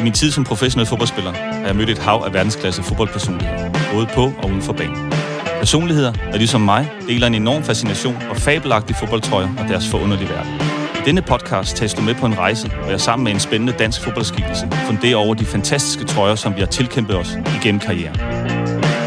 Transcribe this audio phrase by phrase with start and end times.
[0.00, 4.06] I min tid som professionel fodboldspiller har jeg mødt et hav af verdensklasse fodboldpersonligheder, både
[4.14, 5.12] på og uden for banen.
[5.58, 10.52] Personligheder, der ligesom mig deler en enorm fascination og fabelagtige fodboldtrøjer og deres forunderlige verden.
[10.94, 13.72] I denne podcast tages du med på en rejse, hvor jeg sammen med en spændende
[13.72, 18.20] dansk fodboldskikkelse funderer over de fantastiske trøjer, som vi har tilkæmpet os igennem karrieren.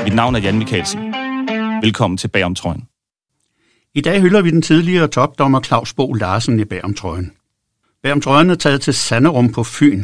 [0.04, 1.14] Mit navn er Jan Mikkelsen.
[1.82, 2.84] Velkommen til Bagom Trøjen.
[3.96, 7.32] I dag hylder vi den tidligere topdommer Claus Bo Larsen i Bagom-trøjen.
[8.04, 10.04] Bagom-trøjen er taget til Sanderum på Fyn.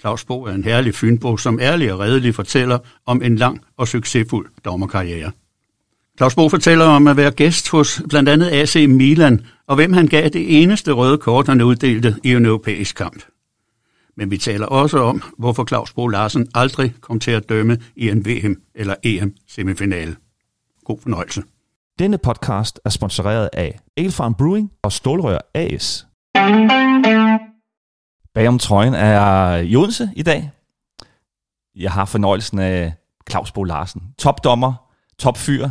[0.00, 3.88] Claus Bo er en herlig fynbo, som ærlig og redelig fortæller om en lang og
[3.88, 5.32] succesfuld dommerkarriere.
[6.16, 10.06] Claus Bo fortæller om at være gæst hos blandt andet AC Milan, og hvem han
[10.06, 13.22] gav det eneste røde kort, han uddelte i en europæisk kamp.
[14.16, 18.08] Men vi taler også om, hvorfor Claus Bo Larsen aldrig kom til at dømme i
[18.08, 20.16] en VM- eller EM-semifinale.
[20.84, 21.42] God fornøjelse.
[21.98, 26.06] Denne podcast er sponsoreret af Elfarm Brewing og Stålrør AS.
[28.34, 30.50] Bagom trøjen er i Odense i dag.
[31.76, 32.94] Jeg har fornøjelsen af
[33.30, 34.02] Claus Bo Larsen.
[34.18, 34.74] Topdommer,
[35.18, 35.68] topfyr.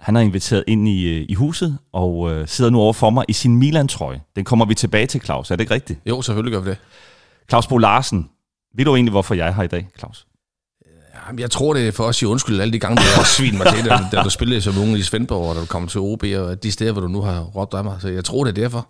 [0.00, 3.24] Han er inviteret ind i, øh, i huset og øh, sidder nu over for mig
[3.28, 4.20] i sin Milan-trøje.
[4.36, 5.50] Den kommer vi tilbage til, Claus.
[5.50, 6.00] Er det ikke rigtigt?
[6.06, 6.78] Jo, selvfølgelig gør vi det.
[7.48, 8.30] Claus Bo Larsen.
[8.74, 10.26] Ved du egentlig, hvorfor jeg er her i dag, Claus?
[11.26, 13.58] Jamen, jeg tror, det er for os i undskyld alle de gange, du har svin
[13.58, 16.00] mig til, da, da du spillede som unge i Svendborg, og da du kom til
[16.00, 17.96] OB, og de steder, hvor du nu har råbt af mig.
[18.00, 18.88] Så jeg tror, det er derfor.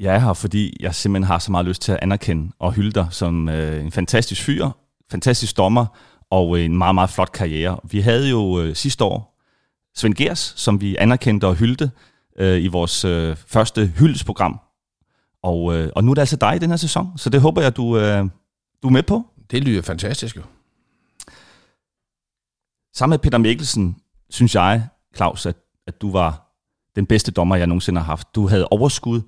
[0.00, 2.92] Jeg er her, fordi jeg simpelthen har så meget lyst til at anerkende og hylde
[2.92, 4.68] dig som øh, en fantastisk fyr,
[5.10, 5.86] fantastisk dommer
[6.30, 7.78] og en meget, meget flot karriere.
[7.84, 9.38] Vi havde jo øh, sidste år
[9.94, 11.90] Svend Gers, som vi anerkendte og hyldte
[12.38, 14.60] øh, i vores øh, første hyldesprogram.
[15.42, 17.62] Og, øh, og nu er det altså dig i den her sæson, så det håber
[17.62, 18.24] jeg, du, øh,
[18.82, 19.26] du er med på.
[19.50, 20.42] Det lyder fantastisk jo.
[22.94, 23.96] Sammen med Peter Mikkelsen,
[24.30, 26.54] synes jeg, Claus, at, at du var
[26.96, 28.34] den bedste dommer, jeg nogensinde har haft.
[28.34, 29.20] Du havde overskud,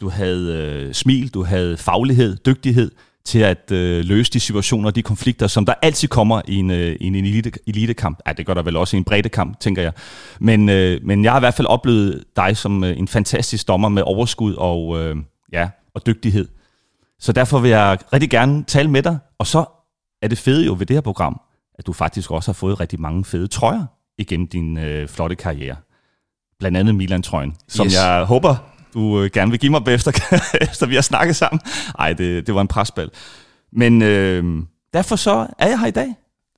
[0.00, 2.90] du havde øh, smil, du havde faglighed, dygtighed
[3.24, 6.70] til at øh, løse de situationer og de konflikter, som der altid kommer i en,
[6.70, 8.18] øh, i en elite, elitekamp.
[8.26, 9.92] Ja, det gør der vel også i en breddekamp, tænker jeg.
[10.40, 13.88] Men, øh, men jeg har i hvert fald oplevet dig som øh, en fantastisk dommer
[13.88, 15.16] med overskud og, øh,
[15.52, 16.48] ja, og dygtighed.
[17.18, 19.18] Så derfor vil jeg rigtig gerne tale med dig.
[19.38, 19.64] Og så
[20.22, 21.40] er det fede jo ved det her program,
[21.78, 23.84] at du faktisk også har fået rigtig mange fede trøjer
[24.18, 25.76] igennem din øh, flotte karriere.
[26.58, 27.94] Blandt andet Milan-trøjen, som yes.
[27.94, 28.56] jeg håber,
[28.96, 30.10] du øh, gerne vil give mig efter,
[30.60, 31.60] efter vi har snakket sammen.
[31.98, 33.10] Nej, det, det var en presbal.
[33.72, 34.62] Men øh,
[34.92, 36.14] derfor så er jeg her i dag.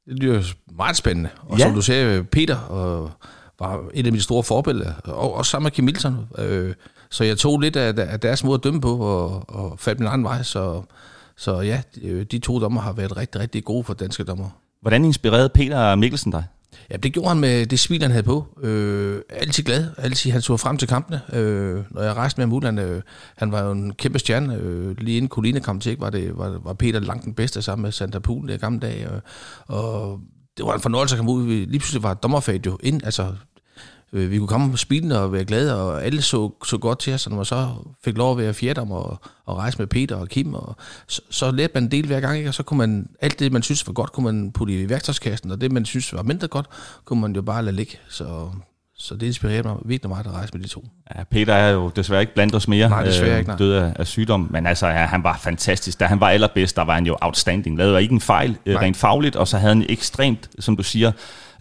[0.08, 0.42] Det lyder
[0.76, 1.30] meget spændende.
[1.40, 1.64] Og Ja.
[1.64, 3.10] som du sagde, Peter og
[3.58, 6.28] var et af mine store forbilleder, og også sammen med Kim Milton.
[6.38, 6.74] Øh,
[7.10, 10.06] så jeg tog lidt af, af deres måde at dømme på, og, og faldt min
[10.08, 10.42] egen vej.
[10.42, 10.82] Så,
[11.36, 14.48] så ja, de, de to dommer har været rigtig, rigtig gode for danske dommer.
[14.80, 16.44] Hvordan inspirerede Peter Mikkelsen dig?
[16.90, 18.46] Ja, det gjorde han med det smil, han havde på.
[18.62, 19.86] Øh, altid glad.
[19.98, 21.20] Altid han så frem til kampene.
[21.32, 23.02] Øh, når jeg rejste med ham udlandet, øh,
[23.36, 24.54] han var jo en kæmpe stjerne.
[24.56, 27.62] Øh, lige inden Colina kom til, ikke, var, det, var, var Peter langt den bedste
[27.62, 29.08] sammen med Santa Pool i gamle dage.
[29.10, 29.20] Og,
[29.68, 30.20] og
[30.56, 31.42] det var en fornøjelse at komme ud.
[31.46, 33.00] Vi- Lige pludselig var dommerfaget jo ind.
[33.04, 33.34] Altså,
[34.12, 37.14] øh, vi kunne komme på speeden og være glade, og alle så, så godt til
[37.14, 37.26] os.
[37.26, 37.68] Og når man så
[38.04, 40.76] fik lov at være fjerdom og, og rejse med Peter og Kim, og
[41.06, 42.50] så, så lærte man en del hver gang, ikke?
[42.50, 45.50] og så kunne man, alt det, man synes var godt, kunne man putte i værktøjskassen,
[45.50, 46.66] og det, man synes var mindre godt,
[47.04, 47.98] kunne man jo bare lade ligge.
[48.08, 48.50] Så,
[48.98, 50.84] så det inspirerede mig virkelig meget at rejse med de to.
[51.16, 52.84] Ja, Peter er jo desværre ikke blandt os mere.
[52.84, 53.58] øh, Nej, desværre ikke, nej.
[53.58, 54.48] Død af, af sygdom.
[54.50, 56.00] Men altså, ja, han var fantastisk.
[56.00, 57.78] Da han var allerbedst, der var han jo outstanding.
[57.78, 61.12] Lavede ikke en fejl øh, rent fagligt, og så havde han ekstremt, som du siger,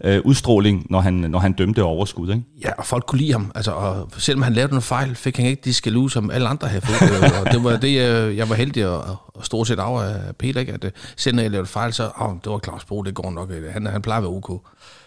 [0.04, 2.28] øh, udstråling, når han, når han dømte overskud.
[2.30, 2.42] Ikke?
[2.64, 3.52] Ja, og folk kunne lide ham.
[3.54, 6.48] Altså, og selvom han lavede nogle fejl, fik han ikke de skal ud, som alle
[6.48, 7.24] andre havde fået.
[7.24, 9.00] Øh, og det var det, jeg, jeg var heldig at,
[9.38, 10.72] at stort set af af Peter, ikke?
[10.72, 13.30] at øh, selv når jeg lavede fejl, så oh, det var Claus Bo, det går
[13.30, 13.50] nok.
[13.50, 14.62] øh, Han, han plejer at være ok.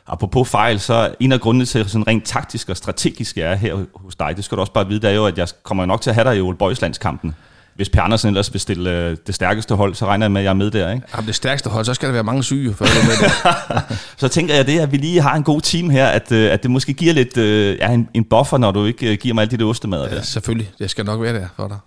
[0.07, 3.85] Apropos fejl, så en af grundene til, sådan rent taktisk og strategisk jeg er her
[3.95, 6.01] hos dig, det skal du også bare vide, det er jo, at jeg kommer nok
[6.01, 7.35] til at have dig i Ole Bøjslandskampen.
[7.75, 10.45] Hvis Per Andersen ellers vil stille øh, det stærkeste hold, så regner jeg med, at
[10.45, 10.91] jeg er med der.
[10.91, 11.07] Ikke?
[11.16, 13.95] Jamen, det stærkeste hold, så skal der være mange syge, før du er med der.
[14.17, 16.63] Så tænker jeg det, at vi lige har en god team her, at, øh, at
[16.63, 19.51] det måske giver lidt øh, ja, en, en buffer, når du ikke giver mig alt
[19.51, 20.22] dit ostemader Ja, der.
[20.22, 20.72] selvfølgelig.
[20.79, 21.78] Jeg skal nok være der for dig.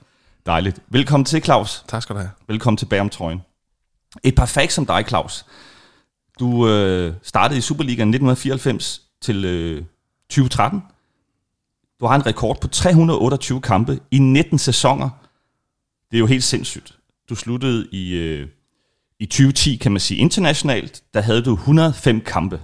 [0.47, 0.79] Dejligt.
[0.89, 1.85] Velkommen til, Claus.
[1.89, 2.31] Tak skal du have.
[2.49, 3.43] Velkommen tilbage om trøjen.
[4.23, 5.45] Et par facts om dig, Claus.
[6.41, 9.83] Du øh, startede i Superligaen 1994 til øh,
[10.31, 10.83] 2013.
[12.01, 15.11] Du har en rekord på 328 kampe i 19 sæsoner.
[16.11, 16.99] Det er jo helt sindssygt.
[17.29, 18.49] Du sluttede i, øh,
[19.21, 21.03] i 2010, kan man sige, internationalt.
[21.15, 22.61] Der havde du 105 kampe.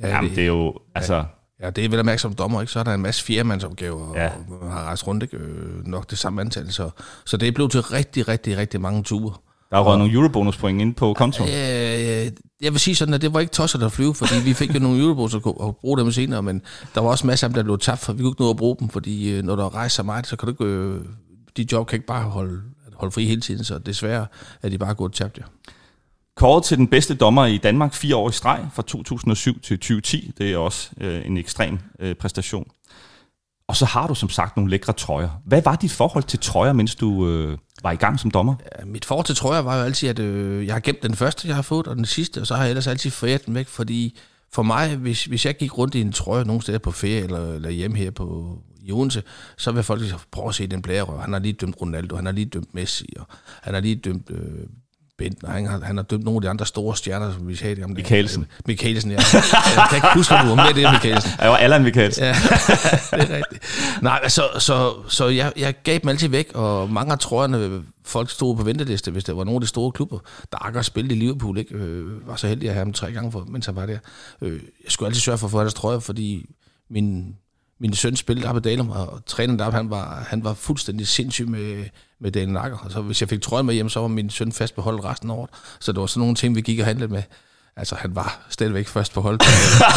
[0.00, 1.24] Ja, Jamen, det er jo, altså...
[1.60, 2.72] Ja, det er vel at mærke som dommer, ikke?
[2.72, 4.22] Så er der en masse fjerdemandsopgaver, Ja.
[4.22, 4.30] ja.
[4.60, 5.36] og har rejst rundt, ikke?
[5.36, 6.72] Øh, nok det samme antal.
[6.72, 6.90] Så,
[7.24, 9.34] så det er blevet til rigtig, rigtig, rigtig mange ture.
[9.70, 11.48] Der er røget nogle eurobonuspoint ind på kontoen.
[11.48, 11.54] Øh,
[12.60, 14.78] jeg vil sige sådan, at det var ikke tosset at flyve, fordi vi fik jo
[14.78, 16.62] nogle eurobos og kunne og bruge dem senere, men
[16.94, 18.56] der var også masser af dem, der blev tabt, for vi kunne ikke nå at
[18.56, 21.00] bruge dem, fordi øh, når der rejser så meget, så kan du ikke, øh,
[21.56, 22.60] de job kan ikke bare holde,
[22.94, 24.26] holde fri hele tiden, så desværre
[24.62, 25.42] er de bare gået tabt, ja.
[26.36, 30.32] Kåret til den bedste dommer i Danmark fire år i streg fra 2007 til 2010.
[30.38, 32.66] Det er også øh, en ekstrem øh, præstation.
[33.68, 35.30] Og så har du som sagt nogle lækre trøjer.
[35.44, 38.54] Hvad var dit forhold til trøjer, mens du øh, var i gang som dommer?
[38.78, 41.48] Ja, mit forhold til trøjer var jo altid, at øh, jeg har gemt den første,
[41.48, 43.68] jeg har fået, og den sidste, og så har jeg ellers altid foræret den væk,
[43.68, 44.18] fordi
[44.52, 47.52] for mig, hvis, hvis jeg gik rundt i en trøje nogle steder på ferie eller,
[47.54, 49.22] eller hjemme her på, i Odense,
[49.56, 51.20] så vil folk sige, prøv at se den blærerøv.
[51.20, 53.26] Han har lige dømt Ronaldo, han har lige dømt Messi, og
[53.62, 54.66] han har lige dømt øh,
[55.18, 55.50] Bentner.
[55.50, 57.84] Han har, han har dømt nogle af de andre store stjerner, som vi sagde det
[57.84, 57.90] om.
[57.90, 58.46] Mikkelsen.
[58.66, 59.16] Mikkelsen, ja.
[59.76, 61.30] Jeg kan ikke huske, om du var med det, Mikkelsen.
[61.40, 62.24] Jeg var Allan Mikkelsen.
[62.24, 62.32] Ja,
[63.10, 63.62] det er rigtigt.
[64.02, 68.30] Nej, så, så, så jeg, jeg gav dem altid væk, og mange af trøjerne, folk
[68.30, 70.18] stod på venteliste, hvis det var nogle af de store klubber.
[70.52, 71.74] Der Akker spillede i Liverpool, ikke?
[71.74, 73.98] Øh, var så heldig at have ham tre gange, for, mens han var der.
[74.42, 76.46] Øh, jeg skulle altid sørge for at få hans trøjer, fordi
[76.90, 77.34] min,
[77.84, 81.48] min søn spillede op i Dalum, og træneren deroppe, han var, han var fuldstændig sindssyg
[81.48, 81.84] med,
[82.20, 82.78] med Daniel Nakker.
[82.78, 85.04] Og så hvis jeg fik trøjen med hjem, så var min søn fast på holdet
[85.04, 85.50] resten af året.
[85.80, 87.22] Så det var sådan nogle ting, vi gik og handlede med.
[87.76, 89.42] Altså, han var stadigvæk først på holdet,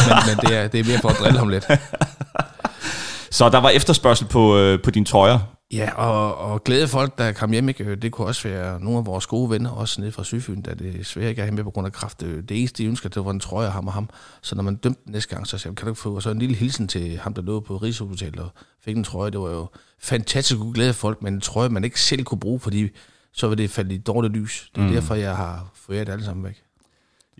[0.08, 1.66] men, men det, er, det er mere for at drille ham lidt.
[3.38, 5.38] Så der var efterspørgsel på, øh, på dine trøjer.
[5.72, 7.96] Ja, og, og glæde folk, der kom hjem, ikke?
[7.96, 11.00] det kunne også være nogle af vores gode venner, også nede fra Sydfyn, da det
[11.00, 12.20] er svært ikke have med på grund af kraft.
[12.20, 14.10] Det eneste, de ønsker, det var en trøje af ham og ham.
[14.42, 16.30] Så når man dømte den næste gang, så sagde jeg, kan du ikke få så
[16.30, 18.50] en lille hilsen til ham, der lå på Rigshospitalet og
[18.84, 19.30] fik en trøje.
[19.30, 19.66] Det var jo
[19.98, 22.88] fantastisk at glæde folk, men en trøje, man ikke selv kunne bruge, fordi
[23.32, 24.70] så ville det falde i dårligt lys.
[24.74, 24.92] Det er mm.
[24.92, 26.62] derfor, jeg har fået det alle sammen væk.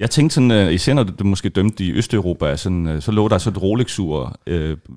[0.00, 3.29] Jeg tænkte sådan, uh, især når du, måske dømte i Østeuropa, sådan, uh, så lå
[3.29, 4.55] der så et Rolex-ur uh,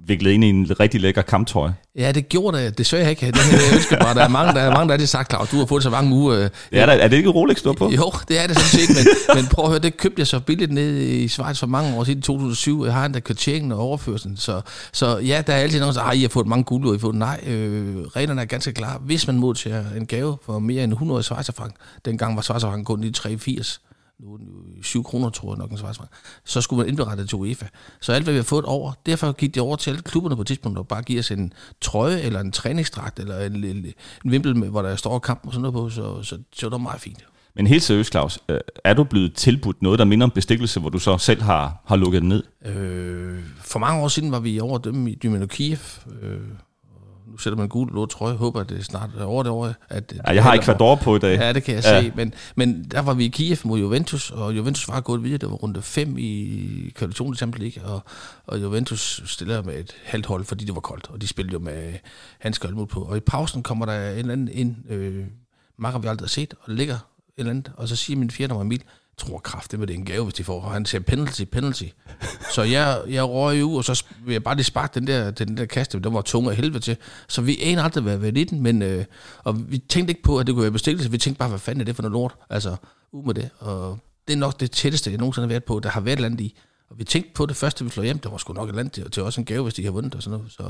[0.07, 1.69] viklet ind i en rigtig lækker kamptøj.
[1.95, 3.27] Ja, det gjorde det desværre ikke.
[3.27, 4.15] Det jeg ønsker bare.
[4.15, 5.89] Der er mange, der er mange, der har det sagt, Claus, du har fået så
[5.89, 6.45] mange uger.
[6.45, 7.91] Uh, ja, der, er det ikke Rolex, du har på?
[7.91, 10.39] Jo, det er det sådan set, men, men prøv at høre, det købte jeg så
[10.39, 12.85] billigt ned i Schweiz for mange år siden, i 2007.
[12.85, 14.37] Jeg har endda kvarteringen og overførselen.
[14.37, 14.61] Så,
[14.91, 16.97] så ja, der er altid nogen, der siger, I har fået mange guld, og I
[16.97, 17.43] har fået nej.
[17.47, 18.99] Øh, reglerne er ganske klare.
[19.01, 21.73] Hvis man modtager en gave for mere end 100 Schweizerfranc,
[22.05, 23.81] dengang var Schweizerfranc kun lige 83,
[24.21, 26.09] nu er den jo 7 kroner, tror jeg nok, en svarsfrank,
[26.45, 27.65] så skulle man indberette det til UEFA.
[28.01, 30.41] Så alt, hvad vi har fået over, derfor gik det over til alle klubberne på
[30.41, 33.85] et tidspunkt, og bare giver os en trøje, eller en træningsdragt, eller en, en,
[34.25, 36.71] en vimpel, med, hvor der står kamp og sådan noget på, så, så, så det
[36.71, 37.25] var meget fint.
[37.55, 40.89] Men helt seriøst, Claus, øh, er du blevet tilbudt noget, der minder om bestikkelse, hvor
[40.89, 42.43] du så selv har, har lukket ned?
[42.65, 45.77] Øh, for mange år siden var vi over dem i Dynamo Kiev,
[46.21, 46.39] øh,
[47.31, 49.73] nu sætter man gul blå trøje, håber at det snart er over det år.
[49.89, 51.39] At det ja, jeg har Ecuador på i dag.
[51.39, 52.01] Ja, det kan jeg ja.
[52.01, 55.37] se, men, men der var vi i Kiev mod Juventus, og Juventus var gået videre,
[55.37, 58.03] det var runde 5 i kvalifikation i Champions League, og,
[58.47, 61.59] og Juventus stiller med et halvt hold, fordi det var koldt, og de spillede jo
[61.59, 61.93] med
[62.39, 63.01] handsker og på.
[63.01, 65.25] Og i pausen kommer der en eller anden ind, øh,
[65.77, 67.01] Marker vi aldrig har set, og ligger et
[67.37, 68.83] eller andet, og så siger min fjerde nummer Emil,
[69.21, 70.61] tror kraft, det var det en gave, hvis de får.
[70.61, 71.83] Og han siger penalty, penalty.
[72.55, 75.57] så jeg, jeg røg ud, og så vil jeg bare lige sparke den der, den
[75.57, 75.99] der kaste.
[75.99, 76.97] Den var tung af helvede til.
[77.27, 79.05] Så vi aner aldrig, hvad ved i den, men øh,
[79.43, 81.11] og vi tænkte ikke på, at det kunne være bestikkelse.
[81.11, 82.35] Vi tænkte bare, hvad fanden er det for noget lort?
[82.49, 82.75] Altså,
[83.11, 83.49] ud med det.
[83.59, 85.79] Og det er nok det tætteste, jeg nogensinde har været på.
[85.79, 86.55] Der har været et land i.
[86.89, 88.19] Og vi tænkte på det første, vi slog hjem.
[88.19, 90.15] Det var sgu nok et land til, til også en gave, hvis de har vundet
[90.15, 90.51] og sådan noget.
[90.51, 90.63] Så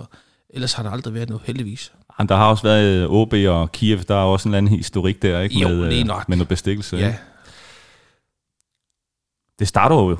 [0.50, 1.92] ellers har der aldrig været noget, heldigvis.
[2.20, 5.22] Jamen, der har også været OB og Kiev, der er også en eller anden historik
[5.22, 5.60] der, ikke?
[5.60, 6.30] Jo, med, lige nok.
[6.30, 6.98] med noget bestikkelse.
[6.98, 7.16] Ja,
[9.62, 10.18] det starter jo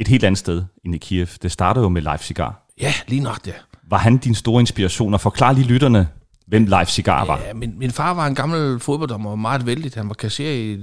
[0.00, 1.26] et helt andet sted end i Kiev.
[1.42, 2.66] Det starter jo med Leif Cigar.
[2.80, 3.54] Ja, lige nok det.
[3.90, 5.14] Var han din store inspiration?
[5.14, 6.08] Og forklar lige lytterne,
[6.46, 7.38] hvem Leif Cigar var.
[7.38, 9.92] Ja, min, min far var en gammel fodbolddommer, meget vældig.
[9.94, 10.78] Han var kasserer i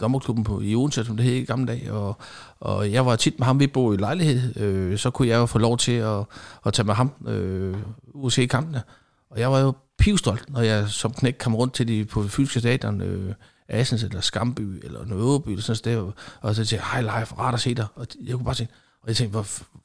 [0.00, 2.16] dommerklubben på, i Odense, som det hed i gamle dage, og,
[2.60, 5.46] og jeg var tit med ham, vi boede i lejlighed, øh, så kunne jeg jo
[5.46, 6.24] få lov til at,
[6.66, 7.76] at tage med ham øh,
[8.14, 8.82] ud og se kampene.
[9.30, 12.60] Og jeg var jo pivstolt, når jeg som knæk kom rundt til de på fysiske
[12.60, 13.34] stadion, øh,
[13.68, 17.60] Assens eller Skamby eller Nødeby eller sådan noget, og så siger hej Leif, rart at
[17.60, 17.86] se dig.
[17.96, 18.68] Og jeg kunne bare sige,
[19.02, 19.42] og jeg tænkte, hvor,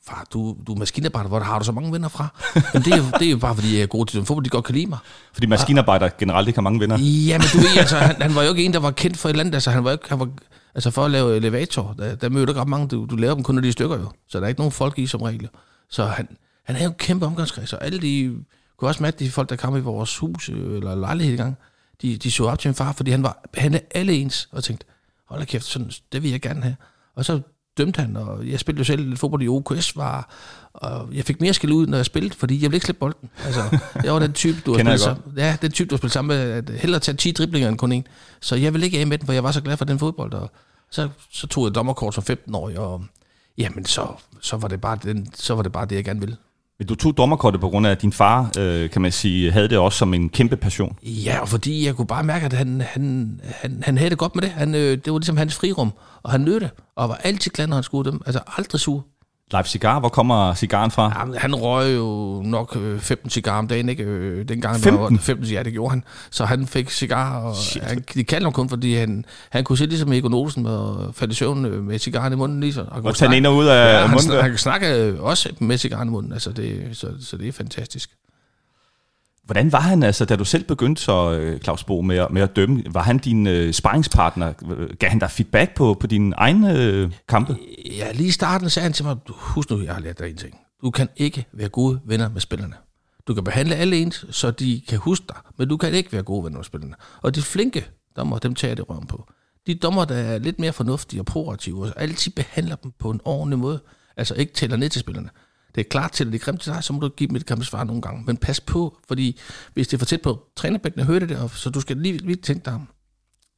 [0.07, 2.27] far, du, du er maskinarbejder, hvor har du så mange venner fra?
[2.73, 4.65] Men det er, det er jo bare, fordi jeg er god til fodbold, de godt
[4.65, 4.97] kan lide mig.
[5.33, 6.97] Fordi maskinarbejder generelt ikke har mange venner?
[6.97, 9.29] Ja, men du ved, altså, han, han, var jo ikke en, der var kendt for
[9.29, 9.53] et eller andet.
[9.53, 10.29] Altså, han var, ikke, han var,
[10.75, 12.87] altså for at lave elevator, der, der mødte ikke ret mange.
[12.87, 14.11] Du, du laver dem kun af de stykker jo.
[14.27, 15.49] Så der er ikke nogen folk i som regel.
[15.89, 16.27] Så han,
[16.65, 18.35] han havde jo en kæmpe omgangskreds, og alle de,
[18.77, 21.57] kunne også mærke de folk, der kom i vores hus øh, eller lejlighed i gang,
[22.01, 24.63] de, de så op til min far, fordi han var han er alle ens, og
[24.63, 24.85] tænkte,
[25.25, 26.75] hold da kæft, sådan, det vil jeg gerne have.
[27.15, 27.41] Og så
[27.77, 30.29] dømte han, og jeg spillede jo selv lidt fodbold i OKS, var,
[30.73, 33.29] og jeg fik mere skæld ud, når jeg spillede, fordi jeg ville ikke slippe bolden.
[33.45, 35.17] Altså, jeg var den type, du har spillet.
[35.37, 37.91] Ja, den type, du har spillet sammen med, at hellere tage 10 driblinger end kun
[37.91, 38.07] en.
[38.39, 40.33] Så jeg ville ikke af med den, for jeg var så glad for den fodbold,
[40.33, 40.51] og
[40.91, 43.05] så, så tog jeg dommerkort som 15 år, og
[43.57, 44.07] jamen, så,
[44.41, 46.37] så, var det bare den, så var det bare det, jeg gerne ville.
[46.79, 49.67] Men du tog dommerkortet på grund af, at din far, øh, kan man sige, havde
[49.67, 50.97] det også som en kæmpe passion.
[51.03, 54.35] Ja, og fordi jeg kunne bare mærke, at han, han, han, han havde det godt
[54.35, 54.51] med det.
[54.51, 55.91] Han, øh, det var ligesom hans frirum,
[56.23, 58.21] og han nød det, og var altid glad, når han skulle dem.
[58.25, 59.05] Altså aldrig sur.
[59.51, 61.19] Live Cigar, hvor kommer cigaren fra?
[61.19, 64.03] Jamen, han røg jo nok øh, 15 cigarer om dagen, ikke?
[64.03, 65.01] Øh, dengang han 15?
[65.01, 66.03] var 15, ja, det gjorde han.
[66.29, 69.89] Så han fik cigarer, og han, de kaldte ham kun, fordi han, han kunne sidde
[69.89, 72.59] ligesom Egon Olsen og falde i søvn øh, med cigaren i munden.
[72.59, 74.29] Lige så, og, Og tage den ind og ud af ja, han, munden?
[74.31, 74.41] der?
[74.41, 77.51] han kan snakke øh, også med cigaren i munden, altså det, så, så det er
[77.51, 78.09] fantastisk.
[79.49, 82.41] Hvordan var han, altså, da du selv begyndte så, øh, Claus Bo, med, at- med
[82.41, 82.83] at dømme?
[82.89, 84.53] Var han din øh, sparringspartner?
[84.99, 87.57] Gav han dig feedback på, på dine egne øh, kampe?
[87.97, 90.37] Ja, lige i starten sagde han til mig, husk nu, jeg har lært dig en
[90.37, 90.55] ting.
[90.81, 92.73] Du kan ikke være gode venner med spillerne.
[93.27, 96.23] Du kan behandle alle ens, så de kan huske dig, men du kan ikke være
[96.23, 96.93] gode venner med spillerne.
[97.21, 99.27] Og de flinke dommer, dem tager det røven på.
[99.67, 103.21] De dommer, der er lidt mere fornuftige og proaktive, og altid behandler dem på en
[103.25, 103.79] ordentlig måde,
[104.17, 105.29] altså ikke tæller ned til spillerne.
[105.79, 107.35] Det er klart til, at det er grimt til dig, så må du give dem
[107.35, 108.23] et grimt svar nogle gange.
[108.25, 109.39] Men pas på, fordi
[109.73, 112.35] hvis det er for tæt på, trænerbækkene hører det, og så du skal lige, lige
[112.35, 112.87] tænke dig om.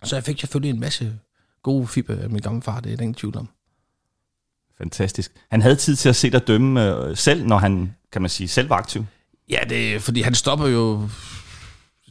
[0.04, 1.20] Så jeg fik selvfølgelig en masse
[1.64, 3.50] gode feedback af min gamle far, det er der ingen tvivl om.
[4.78, 5.32] Fantastisk.
[5.52, 8.48] Han havde tid til at se dig dømme øh, selv, når han, kan man sige,
[8.48, 9.06] selv var aktiv.
[9.50, 11.10] Ja, det fordi han stopper jo,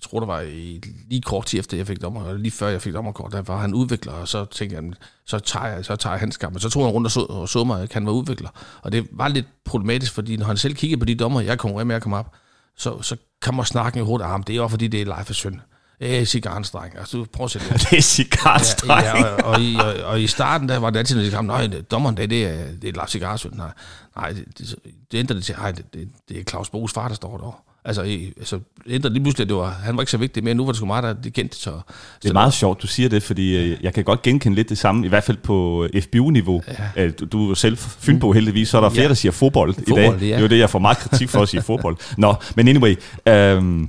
[0.00, 2.68] jeg tror det var i, lige kort tid efter jeg fik dommer, eller lige før
[2.68, 4.84] jeg fik dommerkort, der var han udvikler, og så tænkte jeg,
[5.26, 6.52] så tager jeg, så tager jeg hans kamp.
[6.52, 8.48] Men så tog han rundt og så, og så mig, at han var udvikler.
[8.82, 11.84] Og det var lidt problematisk, fordi når han selv kiggede på de dommer, jeg konkurrerer
[11.84, 12.32] med at komme op,
[12.76, 15.24] så, så kommer snakken jo hurtigt, ah, men det er jo fordi, det er live
[15.24, 15.60] for søn.
[15.98, 16.98] Det er cigarens dreng.
[16.98, 17.80] Altså, du prøver at sætte det.
[17.90, 19.02] Det er cigarstreng.
[19.02, 21.30] Ja, ja, og, og, i, og, og, i starten, der var det altid, når de
[21.30, 23.52] kom, nej, dommeren, det, det er, det er Lars Cigarsøn.
[23.54, 23.70] Nej,
[24.16, 24.74] nej det, det,
[25.12, 27.58] det ændrede det til, nej, det, det, det er Claus Boes far, der står derovre.
[27.84, 30.54] Altså, i, altså ændrede lige pludselig, at det var, han var ikke så vigtig mere.
[30.54, 31.56] Nu var det sgu mig, der det kendte.
[31.58, 31.80] Så,
[32.22, 34.78] Det er meget sjovt, du siger det, fordi øh, jeg kan godt genkende lidt det
[34.78, 36.62] samme, i hvert fald på øh, FBU-niveau.
[36.96, 37.10] Ja.
[37.10, 39.08] Du, du er jo selv fynbo heldigvis, så er der flere, Ja.
[39.08, 40.20] der siger fodbold, i Fodbold, dag.
[40.20, 40.26] ja.
[40.26, 41.96] Det er jo det, jeg får meget kritik for at sige fodbold.
[42.18, 42.96] Nå, men anyway,
[43.28, 43.88] øh,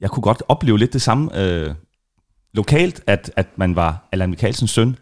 [0.00, 1.74] jeg kunne godt opleve lidt det samme øh,
[2.54, 4.96] lokalt, at, at man var Allan Michaelsens søn,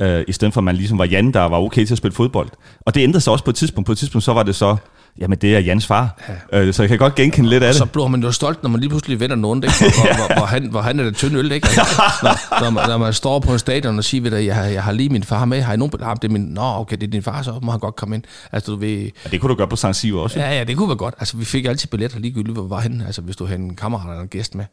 [0.00, 2.14] øh, i stedet for at man ligesom var Jan, der var okay til at spille
[2.14, 2.48] fodbold.
[2.80, 3.86] Og det ændrede sig også på et tidspunkt.
[3.86, 4.76] På et tidspunkt, så var det så,
[5.18, 6.20] jamen det er Jans far.
[6.52, 6.60] Ja.
[6.60, 7.76] Øh, så jeg kan godt genkende lidt af det.
[7.78, 9.74] så bliver man jo stolt, når man lige pludselig vender nogen, ikke?
[9.78, 11.68] Hvor, hvor, hvor, hvor, han, hvor han er det tynde øl, ikke?
[11.68, 14.54] Altså, når, når, man, når man står på en stadion og siger, ved du, jeg,
[14.54, 15.92] har, jeg har lige min far med, har I nogen...
[16.02, 18.14] Ah, det er min, Nå, okay, det er din far, så må han godt komme
[18.14, 18.22] ind.
[18.52, 20.40] Altså, du ved, Ja, det kunne du gøre på San Siro også.
[20.40, 21.14] Ja, ja, det kunne være godt.
[21.18, 23.06] Altså, vi fik altid billetter ligegyldigt, hvor var henne.
[23.06, 24.64] Altså, hvis du havde en kammerat eller en gæst med.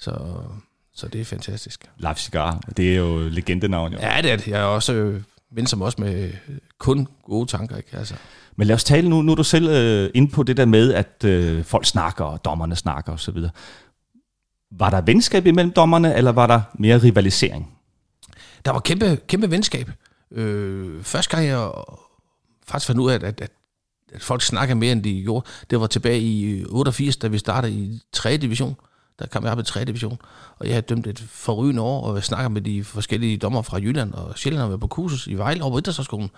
[0.00, 0.10] Så,
[0.96, 1.80] så det er fantastisk.
[1.98, 3.92] Live Cigar, det er jo legendenavn.
[3.92, 3.98] Jo.
[4.02, 4.48] Ja, det er det.
[4.48, 5.20] Jeg er også øh,
[5.66, 6.34] som også med øh,
[6.78, 7.96] kun gode tanker, ikke?
[7.96, 8.14] Altså,
[8.56, 10.94] Men lad os tale nu, nu er du selv øh, inde på det der med,
[10.94, 13.36] at øh, folk snakker, og dommerne snakker osv.
[14.70, 17.76] Var der venskab imellem dommerne, eller var der mere rivalisering?
[18.66, 19.90] der var kæmpe, kæmpe venskab.
[20.30, 21.70] Øh, første gang jeg
[22.66, 25.86] faktisk fandt ud af, at, at, at folk snakker mere, end de gjorde, det var
[25.86, 28.36] tilbage i 88, da vi startede i 3.
[28.36, 28.76] division.
[29.18, 29.84] Der kom jeg op i 3.
[29.84, 30.18] division,
[30.58, 33.78] og jeg havde dømt et forrygende år, og jeg snakker med de forskellige dommer fra
[33.78, 36.30] Jylland og Sjælland, og var på kursus i Vejle over på Idrætsskolen.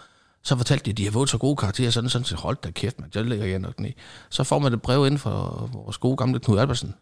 [0.42, 2.70] Så fortalte de, at de har fået så gode karakterer, sådan sådan, så hold da
[2.70, 3.90] kæft, man, jeg lægger jeg nok ned.
[4.30, 6.94] Så får man et brev ind fra vores gode gamle Knud Albertsen,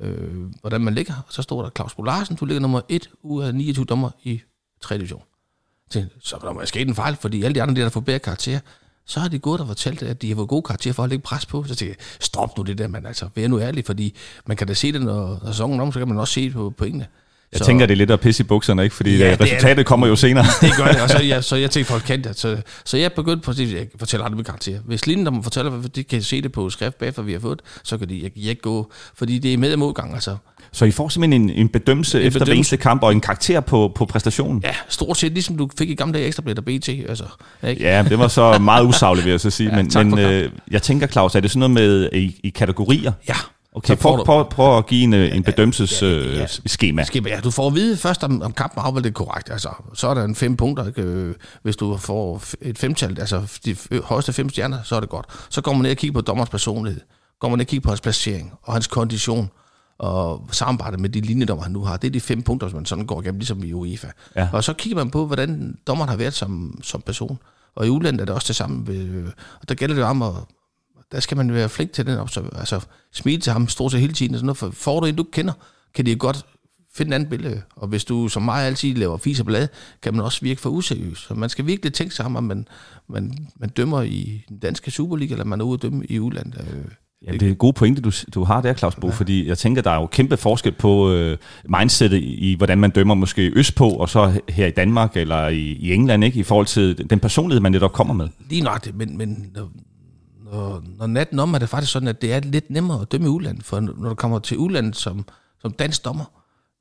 [0.00, 1.14] øh, hvordan man ligger.
[1.26, 4.40] Og så står der, Claus Bolarsen, du ligger nummer 1 ud af 29 dommer i
[4.80, 4.94] 3.
[4.94, 5.22] division.
[6.20, 8.60] Så der må sket en fejl, fordi alle de andre, der får bedre karakterer,
[9.10, 11.22] så har de gået og fortalt, at de har fået gode karakterer for at lægge
[11.22, 11.64] pres på.
[11.64, 13.06] Så tænkte jeg, stop nu det der, man.
[13.06, 15.98] Altså, vær nu ærlig, fordi man kan da se det, når, når sæsonen om, så
[15.98, 17.06] kan man også se det på pointene.
[17.52, 18.94] Jeg så, tænker, det er lidt at pisse i bukserne, ikke?
[18.96, 19.86] fordi Ja, ja, er resultatet det.
[19.86, 20.44] kommer jo senere.
[20.60, 22.38] det gør det, og så, jeg, så jeg tænkte, folk kendte det.
[22.38, 24.78] Så, så jeg begyndte på at sige, jeg fortæller aldrig med karakterer.
[24.86, 27.98] Hvis linjen fortæller, hvad de kan se det på skrift bagefter, vi har fået, så
[27.98, 30.14] kan de jeg, jeg ikke gå, fordi det er med og modgang.
[30.14, 30.36] Altså,
[30.72, 32.58] Så I får simpelthen en, en bedømmelse En efter hver bedømmelse.
[32.58, 34.60] eneste kamp, og en karakter på, på præstationen.
[34.64, 36.88] ja, stort set ligesom du fik i gamle dage ekstrabladet og BT.
[37.08, 37.24] Altså,
[37.68, 37.82] ikke?
[37.82, 39.70] Ja, det var så meget usagligt, vil jeg så sige.
[39.76, 43.12] Ja, men men øh, jeg tænker, Claus, er det sådan noget med i, i kategorier?
[43.28, 43.34] ja.
[43.72, 46.12] Okay, Så prøv, du- prøv, prøv at give en, øh, en bedømmelsesskema.
[46.12, 46.42] ja, ja.
[46.42, 47.04] Øh, skema.
[47.04, 49.50] Skipper, ja, du får at vide først, om, om kampen afvalgt det korrekt.
[49.50, 50.86] Altså, så er der en fem punkter.
[50.86, 51.02] Ikke?
[51.02, 55.26] Øh, Hvis du får et femtal, altså de højeste fem stjerner, så er det godt.
[55.50, 57.00] Så går man ned og kigger på dommerens personlighed.
[57.40, 59.50] Går man ned og kigger på hans placering og hans kondition
[59.98, 61.96] og samarbejde med de linjedommer, han nu har.
[61.96, 64.08] Det er de fem punkter, som man sådan går igennem, ligesom i UEFA.
[64.36, 64.48] Ja.
[64.52, 67.38] Og så kigger man på, hvordan dommeren har været som, som person.
[67.76, 68.86] Og i udlandet er det også det samme.
[69.62, 70.32] Og der gælder det jo om at
[71.12, 72.80] der skal man være flink til den observ- altså
[73.12, 75.22] smile til ham stort set hele tiden og sådan noget, for får du en, du
[75.32, 75.52] kender,
[75.94, 76.46] kan de godt
[76.94, 77.62] finde en anden billede.
[77.76, 79.68] Og hvis du som mig altid laver fis og blad,
[80.02, 81.18] kan man også virke for useriøs.
[81.18, 82.68] Så man skal virkelig tænke sig om, at man,
[83.08, 86.68] man, man dømmer i den danske Superliga, eller man er ude at dømme i udlandet.
[86.74, 86.84] Øh,
[87.26, 89.12] Jamen, det er en god pointe, du, du har der, Claus Bo, ja.
[89.12, 91.38] fordi jeg tænker, der er jo kæmpe forskel på øh,
[91.68, 95.60] mindsetet i, i, hvordan man dømmer måske østpå, og så her i Danmark eller i,
[95.60, 96.38] i England, ikke?
[96.38, 98.28] i forhold til den personlighed, man netop kommer med.
[98.50, 99.56] Lige nok det, men, men
[100.50, 103.26] når, når, natten om er det faktisk sådan, at det er lidt nemmere at dømme
[103.26, 105.24] i udlandet, for når du kommer til udlandet som,
[105.58, 106.24] som dansk dommer,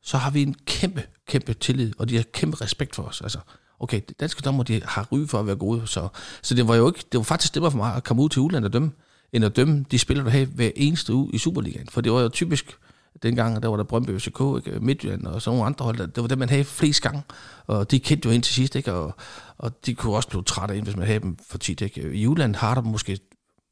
[0.04, 3.22] så har vi en kæmpe, kæmpe tillid, og de har kæmpe respekt for os.
[3.22, 3.40] Altså.
[3.80, 6.08] okay, danske dommer, de har ry for at være gode, så,
[6.42, 8.42] så det var jo ikke, det var faktisk nemmere for mig at komme ud til
[8.42, 8.92] udlandet og dømme,
[9.34, 11.88] end at dømme de spillere, der havde hver eneste uge i Superligaen.
[11.88, 12.78] For det var jo typisk,
[13.24, 14.80] dengang, der var der Brøndby FCK, ikke?
[14.80, 17.22] Midtjylland og sådan nogle andre hold, det var det, man havde flest gange,
[17.68, 18.94] og de kendte jo ind til sidst, ikke?
[18.94, 19.16] Og,
[19.58, 21.82] og de kunne også blive trætte ind, hvis man havde dem for tit.
[21.82, 22.14] Ikke?
[22.14, 23.20] I Jylland har der måske,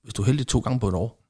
[0.08, 1.24] hvis du er heldig, to gange på et år,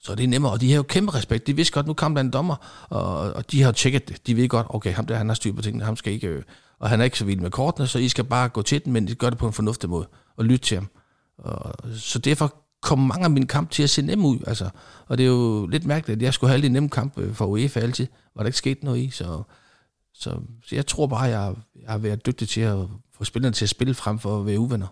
[0.00, 1.46] så er det nemmere, og de har jo kæmpe respekt.
[1.46, 4.26] De vidste godt, nu kom der en dommer, og, og de har tjekket det.
[4.26, 6.42] De ved godt, okay, ham der, han har styr på tingene, ham skal ikke, øh,
[6.78, 8.92] og han er ikke så vild med kortene, så I skal bare gå til den,
[8.92, 10.06] men de gør det på en fornuftig måde,
[10.36, 10.88] og lytte til ham.
[11.38, 14.68] Og, så derfor kom mange af mine kampe til at se nemme ud, altså.
[15.06, 17.34] Og det er jo lidt mærkeligt, at jeg skulle have alle de nemme kampe øh,
[17.34, 18.06] for UEFA altid,
[18.36, 19.42] var der ikke sket noget i, så,
[20.14, 20.30] så,
[20.66, 22.78] så jeg tror bare, at jeg, jeg har været dygtig til at
[23.12, 24.86] få spillerne til at spille frem for at være uvenner.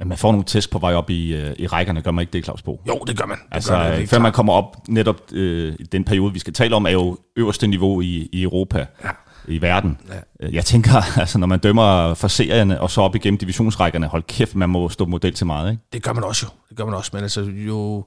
[0.00, 2.32] Men man får nogle test på vej op i, øh, i rækkerne, gør man ikke
[2.32, 2.82] det, Claus Bo?
[2.88, 3.36] Jo, det gør man.
[3.36, 6.76] Det altså, gør man, før man kommer op, netop øh, den periode, vi skal tale
[6.76, 9.10] om, er jo øverste niveau i, i Europa, ja.
[9.48, 9.98] i verden.
[10.40, 10.48] Ja.
[10.50, 14.54] Jeg tænker, altså, når man dømmer for serierne, og så op igennem divisionsrækkerne, hold kæft,
[14.54, 15.82] man må stå model til meget, ikke?
[15.92, 16.58] Det gør man også jo.
[16.68, 18.04] Det gør man også, men altså jo,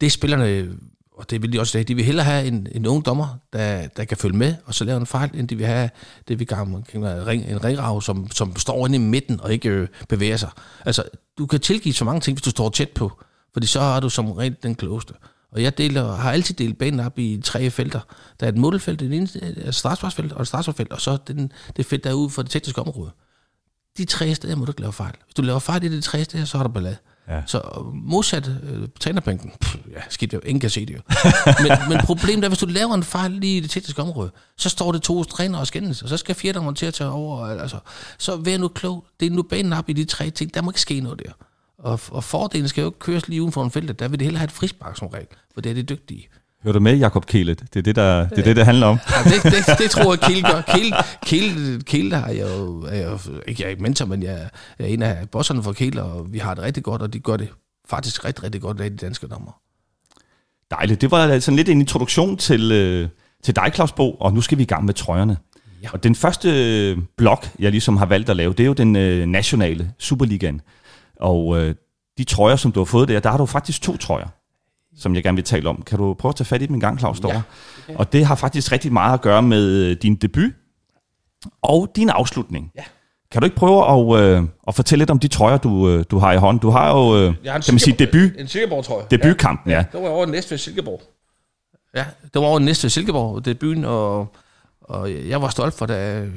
[0.00, 0.68] det spillerne
[1.18, 3.88] og det vil de også sige, de vil hellere have en, en ung dommer, der,
[3.88, 5.90] der kan følge med, og så lave en fejl, end de vil have
[6.28, 10.36] det, vi kan en ringrav, som, som står inde i midten og ikke øh, bevæger
[10.36, 10.50] sig.
[10.84, 11.02] Altså,
[11.38, 13.20] du kan tilgive så mange ting, hvis du står tæt på,
[13.52, 15.14] fordi så er du som rent den klogeste.
[15.52, 18.00] Og jeg deler, har altid delt banen op i tre felter.
[18.40, 19.12] Der er et målfelt, et,
[19.66, 22.50] et straffesparksfelt og et straffesparksfelt, og så den, det felt, der er ude for det
[22.50, 23.10] tekniske område.
[23.98, 25.14] De tre steder må du ikke lave fejl.
[25.24, 26.96] Hvis du laver fejl i de tre steder, så har du ballade.
[27.28, 27.42] Ja.
[27.46, 27.62] Så
[27.94, 31.00] modsat øh, trænerbænken, pff, ja, skidt jo, ingen kan se det jo.
[31.62, 34.68] men, men problemet er, hvis du laver en fejl lige i det tekniske område, så
[34.68, 37.46] står det to trænere og skændes, og så skal fjerdommeren til at tage over.
[37.46, 37.78] Altså,
[38.18, 39.06] så vær nu klog.
[39.20, 40.54] Det er nu banen op i de tre ting.
[40.54, 41.32] Der må ikke ske noget der.
[41.78, 43.98] Og, og fordelen skal jo ikke køres lige uden for en felt.
[43.98, 46.28] Der vil det hellere have et frispark som regel, for det er det dygtige.
[46.62, 47.60] Hører du med, Jakob Kælet?
[47.60, 48.98] Det er det, der, det, er det, der handler om.
[49.10, 50.60] Ja, det, det, det tror jeg, Kæle gør.
[50.60, 50.94] Kæle,
[51.26, 54.48] Kæle, Kæle er jo, er jo, ikke jeg er ikke mentor, men jeg
[54.78, 57.36] er en af bosserne for Kæle, og vi har det rigtig godt, og de gør
[57.36, 57.48] det
[57.88, 59.60] faktisk rigtig, rigtig godt af de danske dommer.
[60.70, 61.00] Dejligt.
[61.00, 63.08] Det var sådan lidt en introduktion til, øh,
[63.42, 65.36] til dig, Claus Bo, og nu skal vi i gang med trøjerne.
[65.82, 65.88] Ja.
[65.92, 66.50] Og den første
[66.90, 70.60] øh, blok, jeg ligesom har valgt at lave, det er jo den øh, nationale Superligaen.
[71.20, 71.74] Og øh,
[72.18, 74.28] de trøjer, som du har fået der, der har du faktisk to trøjer
[74.98, 75.82] som jeg gerne vil tale om.
[75.82, 77.42] Kan du prøve at tage fat i dem en gang, Claus Ja, okay.
[77.94, 80.52] Og det har faktisk rigtig meget at gøre med øh, din debut
[81.62, 82.72] og din afslutning.
[82.76, 82.82] Ja.
[83.30, 86.18] Kan du ikke prøve at, øh, at fortælle lidt om de trøjer, du, øh, du
[86.18, 86.60] har i hånden?
[86.60, 88.30] Du har jo, øh, har kan man sige, debut.
[88.38, 89.04] En Silkeborg-trøje.
[89.10, 89.76] Debutkampen, ja.
[89.76, 89.84] ja.
[89.92, 91.02] Det var over næste Silkeborg.
[91.94, 94.34] Ja, det var over næste Silkeborg, debuten, og,
[94.80, 96.32] og jeg var stolt for, det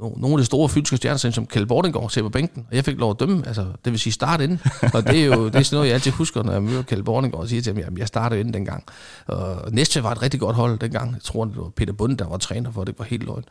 [0.00, 2.98] nogle af de store fysiske stjerner, som Kjell Bordengård ser på bænken, og jeg fik
[2.98, 4.60] lov at dømme, altså, det vil sige starte inden.
[4.94, 7.02] Og det er jo det er sådan noget, jeg altid husker, når jeg møder Kjell
[7.02, 8.84] Bordengård og siger til ham, at jeg startede inden dengang.
[9.26, 11.12] Og Næste var et rigtig godt hold dengang.
[11.12, 13.44] Jeg tror, det var Peter Bunde, der var træner for, det var helt løgn.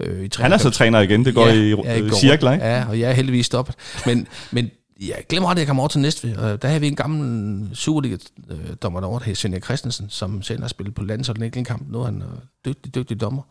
[0.00, 2.64] Øh, i Han er så træner igen, det går ja, i ja, går, cirkler, ikke?
[2.64, 3.74] Ja, og jeg er heldigvis stoppet.
[4.06, 6.36] Men, men jeg glemmer aldrig, at jeg kommer over til næste.
[6.38, 10.68] Og der havde vi en gammel Superliga-dommer derovre, der hed Svend Christensen, som selv har
[10.68, 11.82] spillet på landsholdet en enkelt kamp.
[11.90, 12.22] Nu er han
[12.64, 13.42] dygtig, dygtig dommer.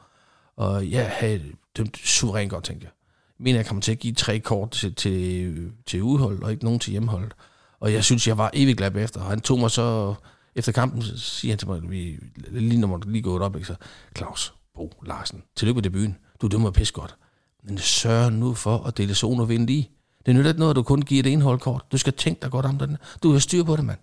[0.58, 1.42] Og jeg havde
[1.78, 2.92] dømt suverænt godt, tænkte jeg.
[3.40, 6.64] Jeg mener, jeg kommer til at give tre kort til, til, til udhold, og ikke
[6.64, 7.32] nogen til hjemmehold.
[7.80, 9.22] Og jeg synes, jeg var evig glad efter.
[9.22, 10.16] Og han tog mig så,
[10.56, 12.20] efter kampen, så siger han til mig, vi,
[12.52, 13.76] lige når man lige gået op, ikke, så,
[14.18, 16.18] Claus Bo Larsen, tillykke med debuten.
[16.42, 17.16] Du dømmer pis godt.
[17.64, 19.92] Men sørg nu for at dele zone og vinde lige.
[20.26, 21.86] Det nytter ikke noget, at du kun giver et indholdkort.
[21.92, 22.98] Du skal tænke dig godt om den.
[23.24, 24.00] Du har styr på det, mand.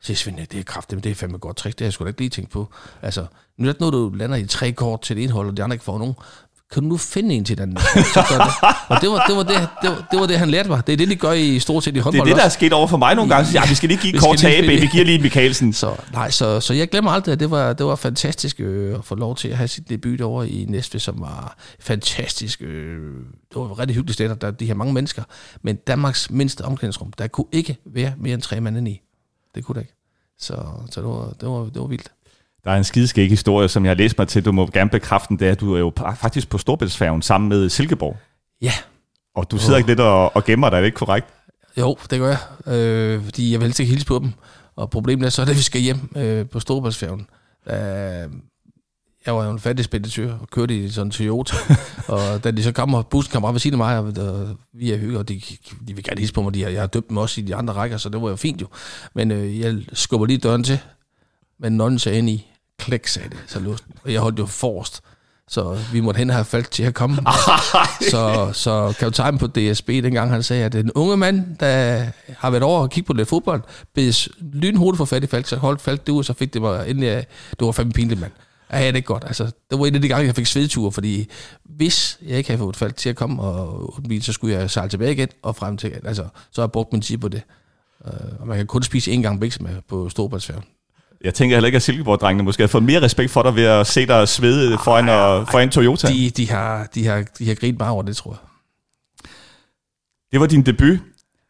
[0.00, 1.78] Så Svend, det er kraftigt, det er fandme godt trick.
[1.78, 2.72] Det har jeg sgu da ikke lige tænkt på.
[3.02, 5.62] Altså, nu er det noget, du lander i tre kort til et indhold, og de
[5.62, 6.14] andre ikke får nogen
[6.72, 7.76] kan du nu finde en til den?
[8.14, 8.76] Så gør det.
[8.88, 10.86] Og det var det, var det, det, var, det var det, han lærte mig.
[10.86, 12.48] Det er det, de gør i stort set i håndbold Det er det, der er
[12.48, 13.50] sket over for mig nogle gange.
[13.52, 15.72] Ja, vi skal lige give kort tabe, vi giver lige Mikkelsen.
[15.72, 19.04] Så, nej, så, så jeg glemmer aldrig, at det var, det var fantastisk øh, at
[19.04, 22.62] få lov til at have sit debut over i Næstved, som var fantastisk.
[22.62, 23.14] Øh,
[23.48, 25.22] det var et rigtig hyggeligt sted, der er de her mange mennesker.
[25.62, 29.00] Men Danmarks mindste omklædningsrum, der kunne ikke være mere end tre mand i.
[29.54, 29.94] Det kunne det ikke.
[30.38, 30.56] Så,
[30.90, 32.10] så det, var, det, var, det var vildt.
[32.64, 34.44] Der er en skideskæg historie, som jeg har læst mig til.
[34.44, 37.48] Du må gerne bekræfte den, det er, at du er jo faktisk på Storbæltsfærgen sammen
[37.48, 38.16] med Silkeborg.
[38.62, 38.72] Ja.
[39.34, 39.78] Og du sidder oh.
[39.78, 41.26] ikke lidt og, og gemmer dig, er det ikke korrekt?
[41.78, 42.74] Jo, det gør jeg.
[42.74, 44.32] Øh, fordi jeg vil helst ikke hilse på dem.
[44.76, 47.26] Og problemet er så, at vi skal hjem øh, på Storbæltsfærgen.
[47.66, 48.30] Øh,
[49.26, 51.56] jeg var jo en fattig speditør og kørte i sådan en Toyota.
[52.14, 54.56] og da de så kom, og bussen kom op ved siden af mig, og, og
[54.72, 55.40] vi er hygge, og de,
[55.88, 56.54] de vil gerne hilse på mig.
[56.54, 58.60] De, jeg har døbt dem også i de andre rækker, så det var jo fint
[58.60, 58.66] jo.
[59.14, 60.78] Men øh, jeg skubber lige døren til,
[61.60, 62.46] men nonnen sagde ind i,
[62.78, 65.00] klik, sagde det, så låste Og jeg holdt jo forrest.
[65.48, 67.16] Så vi måtte hen have faldt til at komme.
[68.12, 72.04] så, så kaptajnen på DSB dengang, han sagde, at en unge mand, der
[72.38, 73.62] har været over og kigge på lidt fodbold,
[73.94, 76.90] blev lynhurtigt for fat i Falk, så holdt Falk det ud, så fik det mig
[76.90, 78.32] endelig, det var fandme pinligt, mand.
[78.72, 79.24] Ja, det er godt.
[79.26, 81.28] Altså, det var en af de gange, jeg fik svedture, fordi
[81.64, 84.90] hvis jeg ikke havde fået fald til at komme og bil, så skulle jeg sejle
[84.90, 85.92] tilbage igen og frem til.
[86.04, 87.42] Altså, så har jeg brugt min tid på det.
[88.04, 90.64] Uh, og man kan kun spise én gang bikse med på Storbritannien.
[91.24, 93.86] Jeg tænker heller ikke, at Silkeborg-drengene måske har fået mere respekt for dig ved at
[93.86, 96.08] se dig svede foran, og, foran Toyota.
[96.08, 98.38] De, de, har, de, har, de har grint meget over det, tror jeg.
[100.32, 100.98] Det var din debut.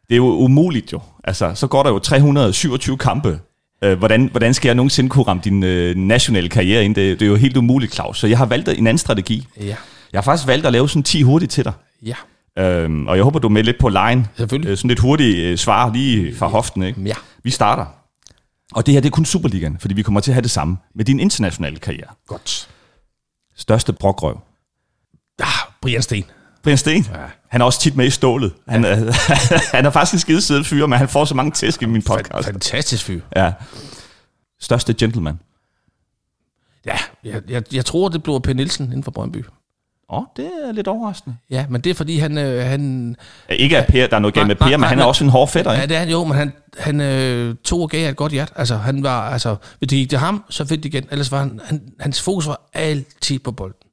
[0.07, 1.01] Det er jo umuligt jo.
[1.23, 3.39] Altså, så går der jo 327 kampe.
[3.83, 6.95] Øh, hvordan, hvordan skal jeg nogensinde kunne ramme din øh, nationale karriere ind?
[6.95, 8.19] Det, det er jo helt umuligt, Claus.
[8.19, 9.47] Så jeg har valgt en anden strategi.
[9.57, 9.75] Ja.
[10.13, 11.73] Jeg har faktisk valgt at lave sådan 10 hurtigt til dig.
[12.05, 12.15] Ja.
[12.59, 14.27] Øhm, og jeg håber, du er med lidt på line.
[14.37, 14.69] Selvfølgelig.
[14.69, 16.83] Øh, sådan lidt hurtigt øh, svar lige fra hoften.
[16.83, 17.01] Ikke?
[17.01, 17.13] Ja.
[17.43, 17.85] Vi starter.
[18.71, 20.77] Og det her, det er kun Superligaen, fordi vi kommer til at have det samme
[20.95, 22.07] med din internationale karriere.
[22.27, 22.69] Godt.
[23.55, 24.39] Største brokrøv.
[25.39, 25.47] Ah,
[25.81, 26.23] Brian Sten.
[26.63, 27.03] Brian Sten.
[27.03, 27.17] Ja.
[27.47, 28.53] Han er også tit med i stålet.
[28.67, 28.95] Han, ja.
[29.75, 32.01] han er faktisk en skide sød fyr, men han får så mange tæsk i min
[32.01, 32.47] podcast.
[32.47, 33.21] Fantastisk fyr.
[33.35, 33.53] Ja.
[34.59, 35.39] Største gentleman.
[36.85, 39.45] Ja, jeg, jeg, jeg tror, det blev Per Nielsen inden for Brøndby.
[40.11, 41.37] Åh, oh, det er lidt overraskende.
[41.49, 42.37] Ja, men det er fordi, han...
[42.37, 43.15] Øh, han
[43.49, 45.29] Ikke at Per, der er noget galt med Per, nej, men han er også en
[45.29, 45.89] hård fætter, Ja, ikke?
[45.89, 48.53] det er han jo, men han, han øh, tog og gav et godt hjert.
[48.55, 51.07] Altså, han var, altså, hvis det gik til ham, så fik det igen.
[51.11, 53.87] Ellers var han, han, hans fokus var altid på bolden.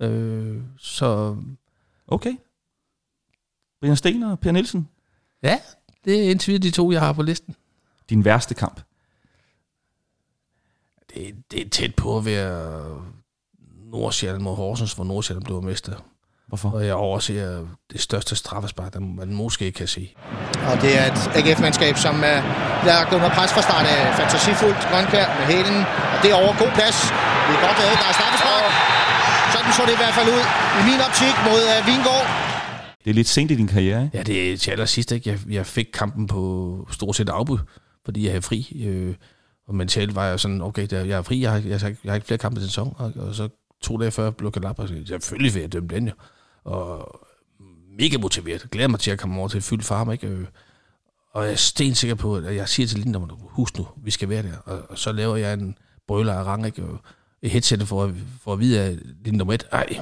[0.00, 1.36] Øh, så
[2.08, 2.32] Okay.
[3.80, 4.88] Brian Sten og Per Nielsen.
[5.42, 5.58] ja,
[6.04, 7.54] det er indtil videre de to, jeg har på listen.
[8.10, 8.80] Din værste kamp.
[11.14, 12.84] Det, det er tæt på at være
[13.98, 15.92] Nordsjælland mod Horsens, hvor Nordsjælland blev mester.
[16.48, 16.68] Hvorfor?
[16.76, 20.04] Og jeg overser det største straffespark, der man måske kan se.
[20.70, 22.20] Og det er et AGF-mandskab, som uh,
[22.80, 24.00] bliver lagt under pres fra start af.
[24.20, 25.78] Fantasifuldt Grønkær med hælen.
[26.14, 26.98] Og det er over god plads.
[27.46, 27.96] Det er godt lavet.
[28.02, 28.72] Der er straffespark.
[29.54, 30.42] Sådan så det i hvert fald ud
[30.80, 32.26] i min optik mod uh, Vingård.
[33.04, 34.16] Det er lidt sent i din karriere, ikke?
[34.18, 35.30] Ja, det er til allersidst, ikke?
[35.30, 36.40] Jeg, jeg fik kampen på
[36.98, 37.58] stort set afbud,
[38.04, 38.82] fordi jeg havde fri.
[38.86, 39.14] Øh,
[39.68, 42.00] og mentalt var jeg sådan, okay, der, jeg er fri, jeg har, jeg, har, ikke-
[42.04, 42.94] jeg har ikke flere kampe til sæson.
[42.98, 43.48] Og, og så
[43.84, 46.12] to dage før blev jeg og sagde, selvfølgelig vil jeg dømme den jo.
[46.64, 47.20] Og
[47.98, 48.70] mega motiveret.
[48.70, 50.26] Glæder mig til at komme over til fyldt farm, ikke?
[50.26, 50.46] Øh,
[51.32, 54.42] og jeg er stensikker på, at jeg siger til Linda, husk nu, vi skal være
[54.42, 54.56] der.
[54.64, 56.84] Og, og så laver jeg en brøler af rang, ikke?
[56.84, 56.98] Og
[57.42, 60.00] et headset for, at- for at vide, at Linda nummer et, ej,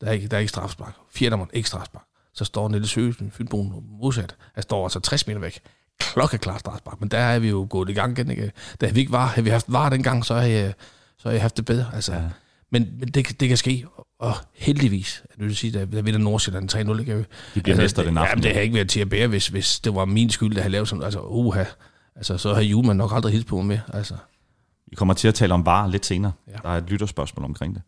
[0.00, 0.94] der er ikke, der er ikke strafspark.
[1.10, 2.02] Fjerde nummer, ikke strafspark.
[2.34, 4.36] Så står Niels Søgesen, Fynboen, modsat.
[4.54, 5.60] Han står altså 60 meter væk.
[5.98, 7.00] Klokkeklart strafspark.
[7.00, 8.30] Men der er vi jo gået i gang igen.
[8.30, 8.52] Ikke?
[8.80, 10.74] Da vi ikke var, havde vi haft var dengang, så har jeg,
[11.18, 11.86] så har jeg haft det bedre.
[11.94, 12.22] Altså, ja.
[12.70, 13.86] Men, men det, kan- det kan ske.
[14.18, 17.00] Og heldigvis, jeg vil sige, da vinder Nordsjælland 3-0.
[17.00, 17.24] Ikke?
[17.54, 18.30] De bliver mester den det, aften.
[18.30, 20.60] Jamen, det har ikke været til at bære, hvis, hvis det var min skyld, der
[20.60, 21.04] havde lavet sådan.
[21.04, 21.64] Altså, uha.
[22.16, 23.80] Altså, så har Julemand nok aldrig hilst på mig mere.
[23.92, 24.14] Altså.
[24.86, 26.32] Vi kommer til at tale om VAR lidt senere.
[26.48, 26.52] Ja.
[26.62, 27.82] Der er et lytterspørgsmål omkring det.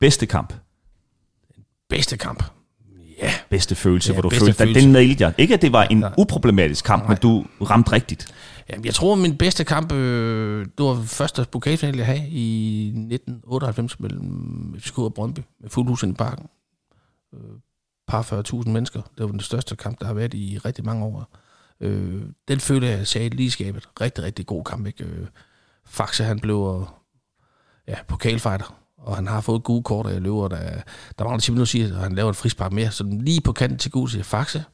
[0.00, 0.54] Bedste kamp.
[1.88, 2.44] Bedste kamp.
[3.22, 4.80] Ja, Bedste følelse, Ja, hvor du følte, at følelse.
[4.80, 5.34] den nailede jeg.
[5.38, 6.12] Ikke, at det var en Nej.
[6.18, 8.34] uproblematisk kamp, men du ramte rigtigt.
[8.70, 14.00] Jamen, jeg tror, min bedste kamp, øh, det var første pokalfinale, jeg havde i 1998
[14.00, 16.46] mellem FCK og Brøndby, med fuld hus i parken.
[17.34, 17.40] Øh,
[18.08, 19.00] par 40.000 mennesker.
[19.02, 21.36] Det var den største kamp, der har været i rigtig mange år.
[21.80, 23.88] Øh, den følte jeg sagde lige skabet.
[24.00, 24.86] Rigtig, rigtig god kamp.
[24.86, 25.04] Ikke?
[25.04, 25.26] Øh,
[25.86, 26.86] Faxe, han blev øh,
[27.88, 28.74] ja, pokalfighter,
[29.04, 30.48] og han har fået gode kort af løber.
[30.48, 30.80] Der,
[31.18, 33.78] der var 10 minutter siger, at han laver et frispark mere, så lige på kanten
[33.78, 34.64] til gode siger, Faxe,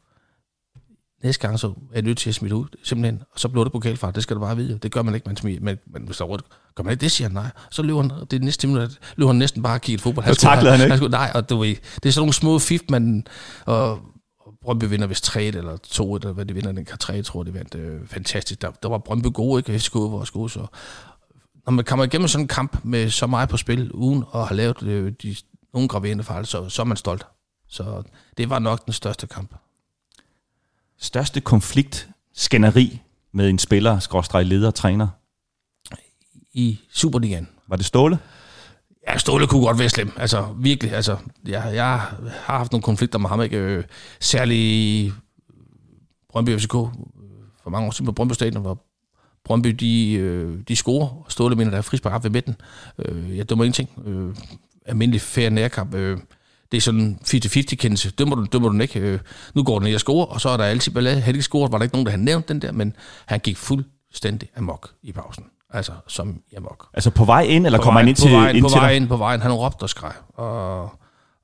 [1.22, 3.22] næste gang så er jeg nødt til at smide ud, simpelthen.
[3.32, 4.78] Og så bliver det pokalfart, det skal du bare vide.
[4.82, 7.00] Det gør man ikke, man smider, men, men hvis der er rødt, gør man ikke
[7.00, 7.50] det, siger han nej.
[7.70, 10.26] Så løber han, det næste minut, løber han næsten bare og kigger fodbold.
[10.26, 10.90] Så taklede han ikke?
[10.90, 13.26] Han skulle, nej, og du ved, det er sådan nogle små fif, man,
[13.66, 13.92] og,
[14.40, 17.40] og Brøndby vinder vist 3 eller 2 eller hvad de vinder, den kan 3, tror
[17.40, 17.74] jeg, de vandt.
[17.74, 18.62] Øh, fantastisk.
[18.62, 19.78] Der, der var Brøndby gode, ikke?
[19.78, 20.66] FCK var også gode, så
[21.70, 24.56] når man kommer igennem sådan en kamp med så meget på spil, uden at have
[24.56, 25.36] lavet øh, de,
[25.74, 27.26] nogle graverende fejl, så, så er man stolt.
[27.68, 28.02] Så
[28.36, 29.54] det var nok den største kamp.
[30.98, 33.00] Største konflikt, skænderi
[33.32, 35.08] med en spiller, skråstreg leder, træner.
[36.52, 37.48] i Superligaen.
[37.66, 38.18] Var det Ståle?
[39.08, 40.12] Ja, Ståle kunne godt være slem.
[40.16, 40.92] Altså, virkelig.
[40.92, 43.56] Altså, jeg, jeg har haft nogle konflikter med ham, ikke?
[43.56, 43.84] Øh,
[44.20, 45.12] Særligt i
[46.28, 48.84] Brøndby FCK for mange år siden på Brøndby Stadion, hvor
[49.44, 52.56] Brøndby, de, øh, de scorer, Ståle mener, der er frispark op ved midten.
[52.98, 53.90] Øh, jeg dømmer ingenting.
[54.06, 54.34] Øh,
[54.86, 55.94] almindelig fair nærkamp.
[55.94, 56.18] Øh,
[56.72, 58.10] det er sådan 50-50 kendelse.
[58.10, 59.00] Dømmer du, dømmer du den ikke.
[59.00, 59.18] Øh,
[59.54, 61.22] nu går den ned og scorer, og så er der altid ballade.
[61.22, 63.56] De ikke scoret, var der ikke nogen, der havde nævnt den der, men han gik
[63.56, 65.44] fuldstændig amok i pausen.
[65.72, 68.56] Altså, som amok Altså på vej ind, eller på kommer han ind til, på vejen,
[68.56, 68.80] ind på dig?
[68.80, 69.40] vejen, på vejen.
[69.40, 70.12] Han råbte og skreg.
[70.34, 70.82] Og,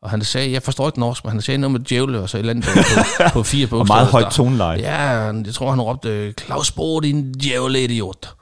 [0.02, 2.36] og han sagde, jeg forstår ikke norsk, men han sagde noget med djævle, og så
[2.36, 2.70] et eller andet på,
[3.32, 3.84] på fire Og bogstaver.
[3.84, 4.78] meget højt toneleje.
[4.78, 8.34] Ja, han- jeg tror, han råbte, Claus Bo, din djævle idiot.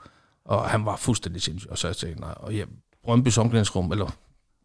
[0.45, 1.71] Og han var fuldstændig sindssyg.
[1.71, 2.63] Og så jeg tænkte, nej, og ja,
[3.07, 4.09] Brøndby's omklædningsrum, eller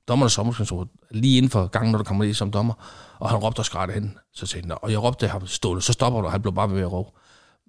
[0.09, 2.74] dommernes omklædningsrum, lige inden for gangen, når du kommer ned som dommer,
[3.18, 4.18] og han råbte og skreg hen.
[4.35, 6.55] Så tænkte jeg, "Nå," og jeg råbte ham, Ståle, så stopper du, og han blev
[6.55, 7.11] bare ved at råbe.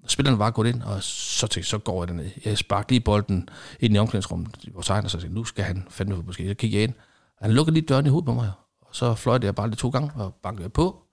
[0.07, 2.29] Spillerne var gået ind, og så tænkte jeg, så går jeg derned.
[2.45, 5.43] Jeg sparkede lige bolden ind i omklædningsrummet i vores egen, og så tænkte jeg, nu
[5.45, 6.47] skal han fandme på måske.
[6.47, 6.93] Så kiggede jeg ind.
[7.41, 8.51] Han lukkede lige døren i hovedet på mig,
[8.91, 11.03] og så fløjte jeg bare lige to gange, og bankede på.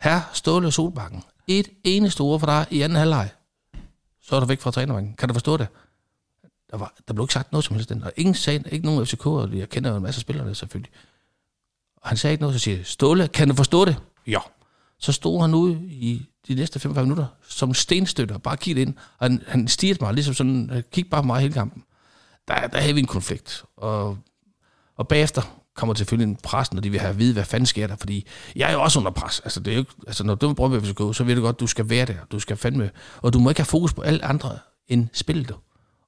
[0.00, 1.22] Her Ståle Solbakken.
[1.46, 3.30] Et eneste ord for dig i anden halvleg.
[4.20, 5.14] Så er du væk fra trænervagnen.
[5.14, 5.68] Kan du forstå det?
[6.70, 7.88] Der, var, der blev ikke sagt noget som helst.
[7.88, 8.02] Den.
[8.02, 10.92] Og ingen sagde, ikke nogen FCK, og jeg kender jo en masse spillere selvfølgelig.
[11.96, 13.96] Og han sagde ikke noget, så siger Ståle, kan du forstå det?
[14.26, 14.38] Ja.
[14.98, 19.26] Så stod han ude i de næste 45 minutter som stenstøtter, bare kigge ind, og
[19.26, 21.84] han, han stirrede mig, ligesom sådan, han kiggede bare på mig hele kampen.
[22.48, 24.18] Der, der havde vi en konflikt, og,
[24.96, 27.86] og bagefter kommer selvfølgelig en pres, når de vil have at vide, hvad fanden sker
[27.86, 29.40] der, fordi jeg er jo også under pres.
[29.40, 31.66] Altså, det er jo, altså når du prøver at gå, så ved du godt, du
[31.66, 32.90] skal være der, du skal fandme,
[33.22, 34.58] og du må ikke have fokus på alle andre
[34.88, 35.54] end spillet.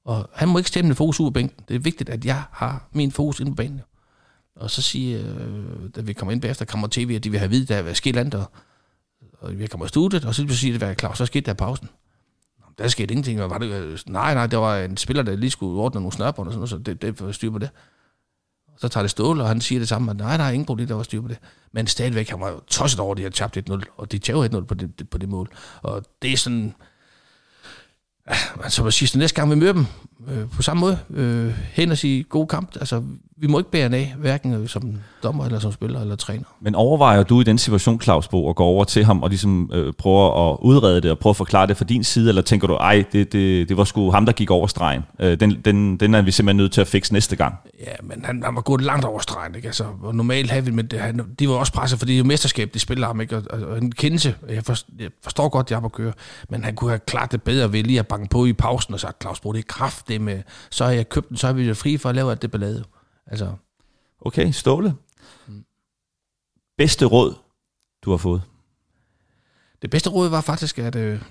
[0.05, 1.63] Og han må ikke stemme fokus ud af bænken.
[1.67, 3.81] Det er vigtigt, at jeg har min fokus inde på banen.
[4.55, 7.45] Og så siger, øh, da vi kommer ind bagefter, kommer tv, at de vil have
[7.45, 8.51] at vide, der er sket andet, og,
[9.39, 11.55] og vi kommer i studiet, og så siger det, hvad Claus, så skete der i
[11.55, 11.89] pausen?
[12.77, 15.99] Der skete ingenting, var det, nej, nej, der var en spiller, der lige skulle ordne
[15.99, 17.69] nogle snørbånd og sådan noget, så det, det styr på det.
[18.77, 20.87] Så tager det stål, og han siger det samme, at nej, der er ingen problem,
[20.87, 21.37] der var styr på det.
[21.71, 24.61] Men stadigvæk, han var jo tosset over, at de havde tabt 1-0, og de tager
[24.61, 25.49] 1-0 på det, på det mål.
[25.81, 26.73] Og det er sådan,
[28.63, 29.85] altså, siger, næste gang vi møder dem
[30.27, 32.75] øh, på samme måde, øh, hen og sige god kamp.
[32.75, 33.03] Altså,
[33.37, 34.93] vi må ikke bære af, hverken som
[35.23, 36.45] dommer, eller som spiller, eller træner.
[36.61, 39.69] Men overvejer du i den situation, Claus Bo, at gå over til ham og ligesom
[39.73, 42.67] øh, prøve at udrede det og prøve at forklare det fra din side, eller tænker
[42.67, 45.01] du, ej, det, det, det var sgu ham, der gik over stregen.
[45.19, 47.55] Øh, den, den, den er vi simpelthen nødt til at fikse næste gang.
[47.79, 49.67] Ja, men han, han var gået langt over stregen, ikke?
[49.67, 52.23] Altså, og normalt havde vi, men det, han, de var også presset, fordi det er
[52.23, 53.37] jo mesterskab, de spiller ham, ikke?
[53.37, 56.13] Og, og, og en kendelse, jeg, forstår, jeg forstår godt, jeg må køre,
[56.49, 58.99] men han kunne have klart det bedre ved lige at banke på i pausen og
[58.99, 61.53] sagt, Claus Bo, det er kraft, det med, så har jeg købt den, så har
[61.53, 62.83] vi fri for at lave alt det ballade.
[63.27, 63.55] Altså,
[64.25, 64.93] Okay, Ståle.
[66.77, 67.35] Bedste råd,
[68.01, 68.41] du har fået?
[69.81, 71.21] Det bedste råd var faktisk at øh,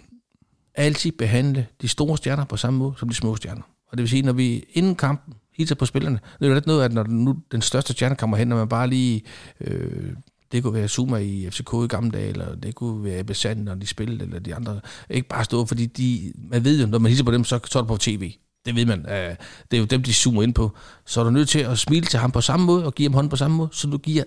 [0.74, 3.62] altid behandle de store stjerner på samme måde som de små stjerner.
[3.88, 6.66] Og det vil sige, når vi inden kampen hilser på spillerne, det er jo lidt
[6.66, 9.22] noget, at når nu den største stjerne kommer hen, når man bare lige...
[9.60, 10.12] Øh,
[10.52, 13.62] det kunne være Zuma i FCK i gamle dage, eller det kunne være Ebbe Sand,
[13.62, 14.80] når de spillede, eller de andre.
[15.10, 17.78] Ikke bare stå, fordi de, man ved jo, når man hilser på dem, så, så
[17.78, 18.32] er det på tv.
[18.64, 19.06] Det ved man.
[19.08, 19.36] Øh,
[19.70, 20.76] det er jo dem, de zoomer ind på.
[21.06, 23.14] Så er du nødt til at smile til ham på samme måde, og give ham
[23.14, 24.24] hånden på samme måde, så du giver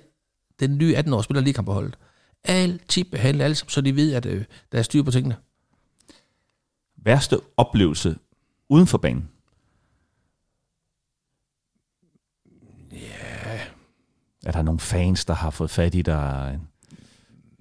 [0.60, 1.98] den nye 18-årige spiller lige kan på holdet.
[2.44, 5.36] Altid behandle alle, så de ved, at øh, der er styr på tingene.
[7.04, 8.16] Værste oplevelse
[8.70, 9.30] uden for banen?
[12.92, 13.60] Ja.
[14.46, 16.60] Er der nogle fans, der har fået fat i dig?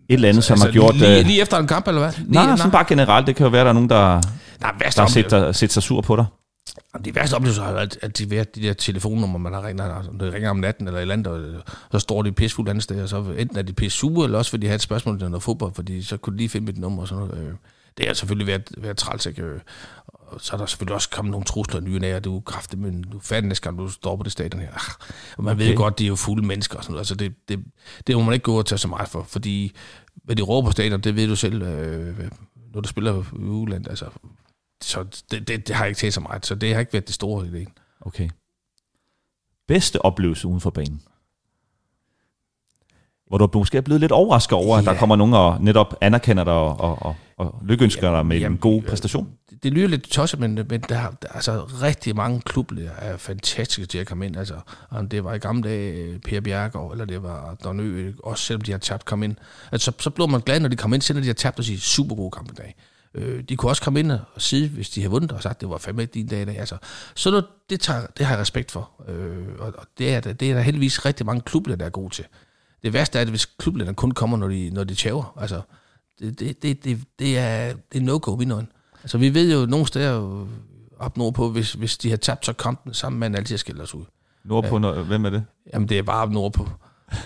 [0.08, 0.96] Et eller andet, altså, som altså, har gjort...
[0.96, 2.12] Lige, øh, lige efter en kamp, eller hvad?
[2.12, 3.26] Lige, nej, sådan bare generelt.
[3.26, 4.20] Det kan jo være, der er nogen, der,
[4.60, 6.26] nej, der har set, set sig sur på dig.
[7.04, 10.32] De værste oplevelser er, at, at de, de der telefonnumre, man har ringet, altså, det
[10.32, 13.08] ringer om natten eller et eller andet, og så står de pissefuldt andet sted, og
[13.08, 15.42] så enten er de pisse sure, eller også vil de have et spørgsmål til noget
[15.42, 17.44] fodbold, fordi så kunne de lige finde mit nummer og sådan noget.
[17.46, 17.54] Øh,
[17.98, 19.42] Det har selvfølgelig været, været træls, ikke?
[19.42, 19.60] Øh,
[20.08, 23.02] Og så er der selvfølgelig også kommet nogle trusler nye af, du er kraftig, men
[23.02, 24.72] du færdig næste gang, du står på det stadion her.
[24.72, 25.68] Ah, Og man okay.
[25.68, 27.00] ved godt, de er jo fulde mennesker og sådan noget.
[27.00, 27.64] Altså det, det,
[28.06, 29.72] det må man ikke gå og tage så meget for, fordi
[30.24, 32.16] hvad de råber på stadion, det ved du selv, øh,
[32.74, 33.88] når du spiller i udlandet.
[33.88, 34.06] Altså,
[34.82, 37.06] så det, det, det har jeg ikke taget så meget, så det har ikke været
[37.06, 37.68] det store i det.
[38.00, 38.28] Okay.
[39.68, 41.02] Bedste oplevelse uden for banen?
[43.26, 44.98] Hvor du måske er blevet lidt overrasket over, at der Ja.
[44.98, 48.58] kommer nogen og netop anerkender dig og, og, og, og lykønsker dig med en Jamen,
[48.58, 49.28] god øh, præstation.
[49.50, 53.16] det, det lyder lidt tosset, men, men der, der, er altså rigtig mange klubledere er
[53.16, 54.36] fantastiske til at komme ind.
[54.36, 54.60] Altså,
[54.90, 58.44] om det var i gamle dage øh, Per Bjergaard, eller det var Don Ø, også
[58.44, 59.36] selvom de har tabt, kom ind.
[59.72, 61.64] Altså, så, så bliver man glad, når de kommer ind, selvom de har tabt og
[61.64, 62.74] siger, super god kamp i dag.
[63.16, 65.68] Øh, de kunne også komme ind og sige, hvis de har vundet, og sagt, det
[65.70, 66.58] var fandme ikke din dag i dag.
[66.58, 66.76] Altså,
[67.14, 68.90] så noget, det, tager, det har jeg respekt for.
[69.08, 71.90] Øh, og og det, er, der- det er der heldigvis rigtig mange klubledere, der er
[71.90, 72.24] gode til.
[72.82, 75.34] Det værste er, at hvis klublederne kun kommer, når de, når de tæver.
[75.40, 75.60] Altså,
[76.18, 78.66] det, det, det, det, det er, det er no-go i mine øjne.
[79.02, 80.46] Altså, vi ved jo nogle steder
[80.98, 84.04] op nordpå, hvis, hvis de har tabt, så kampen sammen med altid skiller os ud.
[84.44, 85.02] Nordpå, ja.
[85.02, 85.44] hvem er det?
[85.72, 86.68] Jamen, det er bare op nordpå.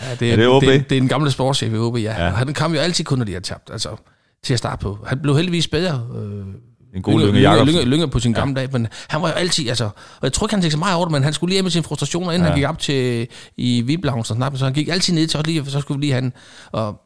[0.00, 0.62] ja, det, Er det OB?
[0.62, 2.00] Det, det, er en gamle sportschef i OB, ja.
[2.00, 2.24] Ja.
[2.24, 2.30] ja.
[2.30, 3.70] Han kom jo altid kun, når de har tabt.
[3.72, 3.96] Altså,
[4.42, 4.98] til at starte på.
[5.06, 6.08] Han blev heldigvis bedre.
[6.16, 6.46] Øh,
[6.94, 7.66] En god Lyngge Jacobsen.
[7.66, 10.46] Lyngge, Lyngge på sin gamle dag, men han var jo altid, altså, og jeg tror
[10.46, 12.32] ikke, han tænkte så meget over det, men han skulle lige af med sine frustrationer,
[12.32, 12.46] inden Ja.
[12.46, 12.50] ja.
[12.50, 15.46] han gik op til, i Viblavn, så snart, så han gik altid ned til os
[15.46, 16.32] lige, så skulle vi lige have han,
[16.72, 17.00] og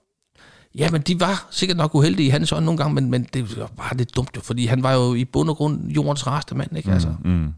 [0.75, 3.59] Ja, men de var sikkert nok uheldige i hans øjne nogle gange, men, men det
[3.59, 6.77] var bare lidt dumt fordi han var jo i bund og grund jordens rareste mand,
[6.77, 6.91] ikke?
[6.93, 7.53] Altså, Mm.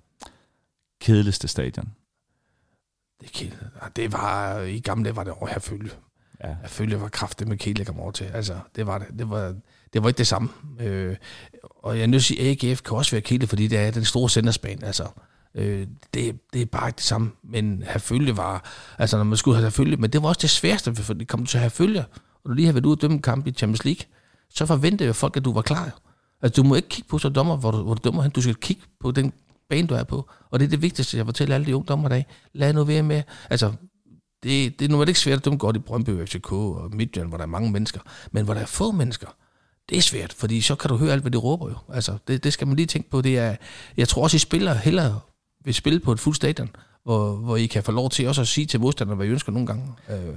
[1.01, 1.89] Kedeligste stadion.
[3.21, 3.53] det, kan-
[3.97, 5.91] det var, i gamle dage var det her følge.
[6.45, 6.49] Ja.
[6.63, 8.25] Jeg følte, jeg var kraftig med Kiel, jeg kom over til.
[8.25, 9.07] Altså, det var det.
[9.19, 9.55] Det var,
[9.93, 10.49] det var ikke det samme.
[10.81, 11.17] Øh,
[11.83, 13.79] og jeg er nødt til at sige, at AGF kan også være Kiel, fordi det
[13.79, 14.87] er den store sendersbane.
[14.87, 15.07] Altså,
[15.55, 17.31] øh, det, det er bare ikke det samme.
[17.43, 18.65] Men Herfølge var,
[18.99, 21.47] altså når man skulle have Herfølge, men det var også det sværeste, for det kom
[21.47, 22.05] til at have følge.
[22.45, 24.05] Og du lige har været ude og dømme en kamp i Champions League,
[24.51, 26.01] så forventede jo folk, at du var klar.
[26.43, 28.31] Altså, du må ikke kigge på så dommer, hvor du, hvor du dømmer hen.
[28.31, 29.33] Du skal kigge på den
[29.69, 30.31] bane, du er på.
[30.51, 32.27] Og det er det vigtigste, jeg fortæller alle de unge dommer i dag.
[32.53, 33.23] Lad nu være med.
[33.51, 33.73] Altså,
[34.45, 37.37] det, det er normalt ikke svært at dømme godt i Brøndby, FCK og Midtjylland, hvor
[37.37, 38.01] der er mange mennesker.
[38.33, 39.29] Men hvor der er få mennesker,
[39.89, 41.77] det er svært, fordi så kan du høre alt, hvad de råber jo.
[41.95, 43.21] Altså, det, det skal man lige tænke på.
[43.21, 43.57] Det er,
[43.97, 45.21] jeg tror også, I spiller hellere
[45.65, 46.71] vil spille på et fuldt stadion,
[47.05, 49.53] hvor, hvor I kan få lov til også at sige til modstanderne, hvad I ønsker
[49.53, 49.93] nogle gange.
[50.11, 50.35] Øh,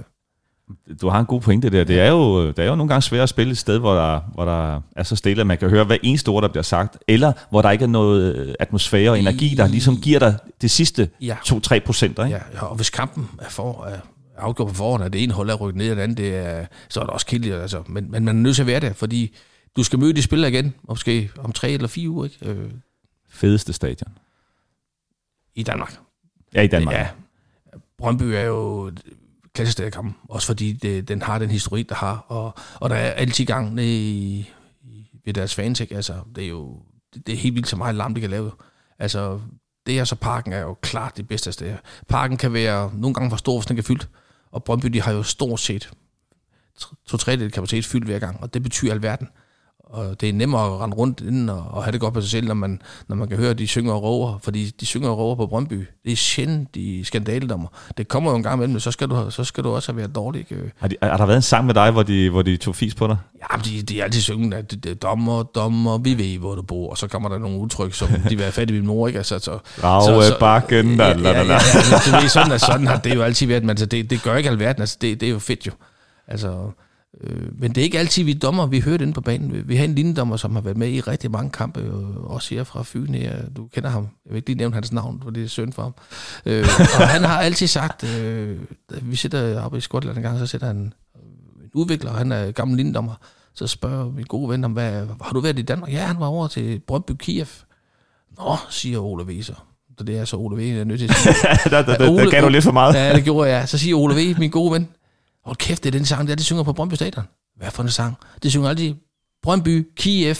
[1.00, 1.84] du har en god pointe der.
[1.84, 4.20] Det er jo, det er jo nogle gange svært at spille et sted, hvor der,
[4.34, 6.98] hvor der er så stille, at man kan høre hver eneste ord, der bliver sagt,
[7.08, 10.70] eller hvor der ikke er noget øh, atmosfære og energi, der ligesom giver dig det
[10.70, 11.34] sidste Ja.
[11.34, 12.18] 2-3 procent.
[12.18, 12.30] Ikke?
[12.54, 13.88] Ja, og hvis kampen er, for,
[14.38, 16.66] afgjort på forhånd, at det ene hold er rykket ned, og det andet, det er,
[16.88, 17.54] så er det også kedeligt.
[17.54, 17.82] Altså.
[17.86, 19.34] Men, men man er nødt til at være der, fordi
[19.76, 22.48] du skal møde de spillere igen, måske om tre eller fire uger, ikke?
[22.50, 22.70] Øh,
[23.30, 24.12] Fedeste stadion.
[25.54, 25.96] i Danmark.
[26.54, 26.94] Ja, i Danmark.
[26.94, 27.06] Ja,
[27.98, 28.92] Brøndby er jo
[29.62, 33.10] et klassisk også fordi det, den har den historik, der har, og, og der er
[33.10, 34.38] altid gang nede i,
[34.82, 35.96] i, ved deres fans, ikke?
[35.96, 36.82] Altså, det er jo
[37.14, 38.52] det, det er helt vildt så meget larm, de kan lave.
[38.98, 39.40] Altså,
[39.86, 41.76] det her så parken er jo klart det bedste sted.
[42.08, 44.08] Parken kan være nogle gange for stor, hvis den er fyldt,
[44.50, 45.90] og Brøndby, de har jo stort set
[47.06, 49.28] to tredjedel kapacitet fyldt hver gang, og det betyder alverden.
[49.90, 52.30] Og det er nemmere at rende rundt inden og, og have det godt på sig
[52.30, 55.08] selv, når man, når man kan høre, at de synger og råber, fordi de synger
[55.08, 55.88] og råber på Brøndby.
[56.04, 57.68] Det er sjældent de skandaledommer.
[57.96, 59.96] Det kommer jo en gang imellem, men så skal du, så skal du også have
[59.96, 60.38] været dårlig.
[60.38, 60.72] Ikke?
[60.78, 62.94] Har, de, har der været en sang med dig, hvor de, hvor de tog fis
[62.94, 63.16] på dig?
[63.40, 66.62] Ja, de, de er altid synget, at det, det, dommer, dommer, vi ved, hvor du
[66.62, 66.90] bor.
[66.90, 69.18] Og så kommer der nogle udtryk, som de vil fat i min mor, ikke?
[69.18, 72.60] Altså, så, Rave bakken, ja, la, ja, la, la, ja, ja, du ved, sådan, at
[72.60, 75.20] sådan har det jo altid været, men altså, det, det gør ikke alverden, altså, det,
[75.20, 75.72] det er jo fedt jo.
[76.26, 76.70] Altså,
[77.20, 79.68] øh, men det er ikke altid, vi dommer, vi hører det inde på banen.
[79.68, 82.82] Vi- har en linjedommer, som har været med i rigtig mange kampe, også her fra
[82.82, 83.36] Fyn her.
[83.56, 84.02] Du kender ham.
[84.02, 85.94] Jeg vil ikke lige nævne hans navn, for det er synd for ham.
[86.46, 86.64] Øh,
[87.00, 88.58] og han har altid sagt, øh,
[89.02, 90.92] vi sidder oppe i Skotland en gang, så sætter han en
[91.74, 93.14] udvikler, han er gammel linjedommer,
[93.54, 95.92] så spørger min gode ven om, hvad, har du været i Danmark?
[95.92, 97.46] Ja, han var over til Brøndby Kiev.
[98.38, 99.42] Nå, siger Ole.
[99.42, 101.34] Så det er så Ole V, jeg er nødt til at sige.
[101.76, 102.94] der, der, der, Ole- der gav du lidt for meget.
[102.94, 103.68] Ja, det gjorde jeg.
[103.68, 104.88] Så siger Ole V, min gode ven,
[105.48, 107.24] hold kæft, det er den sang, der de synger på Brøndby Stadion.
[107.56, 108.16] Hvad for en sang?
[108.42, 108.94] De synger altid
[109.42, 110.36] Brøndby, Kiev.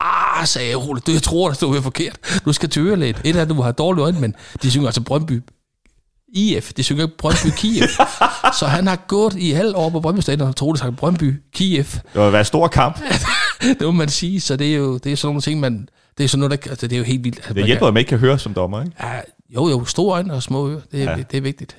[0.00, 2.40] Ah, sagde jeg, du, jeg tror, der stod forkert.
[2.44, 3.20] Du skal tøre lidt.
[3.24, 5.42] Et af du har dårlige øjne, men de synger altså Brøndby
[6.34, 6.72] IF.
[6.72, 7.88] De synger ikke Brøndby Kiev.
[8.58, 11.42] så han har gået i halv år på Brøndby Stadion og troede, det sagt Brøndby
[11.52, 11.84] Kiev.
[11.84, 13.00] Det var en stor kamp.
[13.78, 15.88] Det må man sige, så det er jo det er sådan nogle ting, man...
[16.18, 17.48] Det er sådan noget, der, altså, det er jo helt vildt.
[17.48, 18.82] Det hjælper, kan- at man ikke kan høre som dommer.
[18.82, 18.96] Ikke?
[19.00, 19.20] Ja,
[19.54, 20.80] jo, jo, store øjne og små ører.
[20.92, 21.22] Det er, ja.
[21.30, 21.76] det er vigtigt.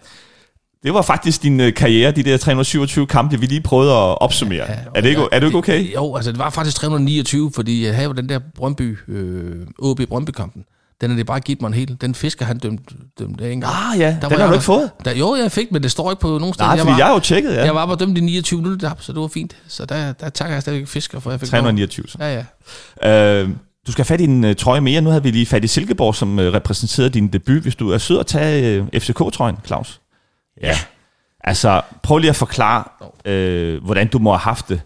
[0.83, 4.65] Det var faktisk din øh, karriere, de der 327 kampe, vi lige prøvede at opsummere.
[4.69, 5.79] Ja, er, det ikke, er du ikke okay?
[5.79, 10.01] Det, jo, altså det var faktisk 329, fordi jeg havde den der Brøndby, øh, OB
[10.09, 10.63] Brøndby-kampen.
[11.01, 11.97] Den er det bare givet mig en hel.
[12.01, 12.83] Den fisker, han dømte,
[13.19, 13.73] dømte af en gang.
[13.93, 14.91] Ah ja, Der den har jeg du der- ikke fået.
[15.05, 16.69] Der, jo, jeg fik, men det står ikke på nogen steder.
[16.69, 17.63] Nej, fordi var, jeg har jo tjekket, ja.
[17.63, 19.55] jeg var bare dømt i 29 minutter, så det var fint.
[19.67, 21.61] Så der, der takker jeg stadigvæk fisker, for jeg fik lov.
[21.61, 22.05] 329.
[22.07, 22.17] Så.
[22.19, 22.43] Ja,
[23.03, 23.41] ja.
[23.41, 23.49] Øh,
[23.87, 25.01] du skal have fat i en uh, trøje mere.
[25.01, 27.61] Nu havde vi lige fat i Silkeborg, som uh, repræsenterede din debut.
[27.61, 29.99] Hvis du er sød at tage uh, FCK-trøjen, Claus.
[30.61, 30.77] Ja.
[31.39, 32.83] Altså, prøv lige at forklare,
[33.25, 34.81] øh, hvordan du må have haft det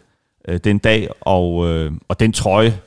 [0.48, 2.80] øh, den dag, og, øh, og den trøje.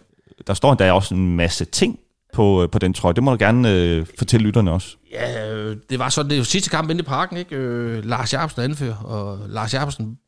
[0.46, 1.98] Der står endda også en masse ting
[2.32, 3.14] på, øh, på den trøje.
[3.14, 4.96] Det må du gerne øh, fortælle lytterne også.
[5.12, 7.56] Ja, øh, det var sådan, det var sidste kamp inde i parken, ikke?
[7.56, 10.18] Øh, Lars Jacobsen anfører, og Lars Jacobsen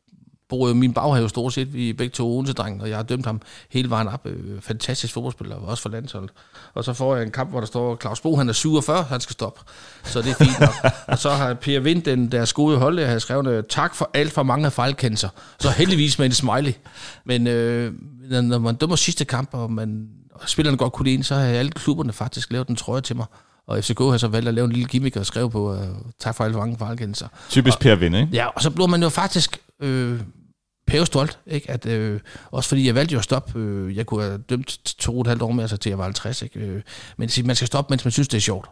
[0.57, 1.73] bor jo min baghave stort set.
[1.73, 4.25] Vi er begge to odense og jeg har dømt ham hele vejen op.
[4.25, 6.31] Øh, fantastisk fodboldspiller, også for landsholdet.
[6.73, 9.21] Og så får jeg en kamp, hvor der står, Claus Bo, han er 47, han
[9.21, 9.59] skal stoppe.
[10.03, 10.91] Så det er fint nok.
[11.07, 14.09] og så har Per Vind, den deres gode hold, jeg har skrevet, øh, tak for
[14.13, 15.29] alt for mange fejlkendelser.
[15.59, 16.73] Så heldigvis med en smiley.
[17.25, 17.93] Men øh,
[18.29, 21.71] når- man dømmer sidste kamp, og man og spillerne godt kunne lide så har alle
[21.71, 23.25] klubberne faktisk lavet en trøje til mig.
[23.67, 25.77] Og FCK har så valgt at lave en lille gimmick og skrive på, uh,
[26.19, 27.27] tak for for mange fejlkendelser.
[27.49, 28.29] Typisk Per Vind, ikke?
[28.33, 30.19] Ja, og så bliver man jo faktisk øh,
[30.93, 31.71] pævestolt, ikke?
[31.71, 32.19] At, øh,
[32.51, 33.59] også fordi jeg valgte jo at stoppe.
[33.59, 36.03] Øh, jeg kunne have dømt to og et halvt år med, altså til jeg var
[36.03, 36.59] 50, ikke?
[36.59, 36.81] Øh,
[37.17, 38.69] men man skal stoppe, mens man synes, det er sjovt.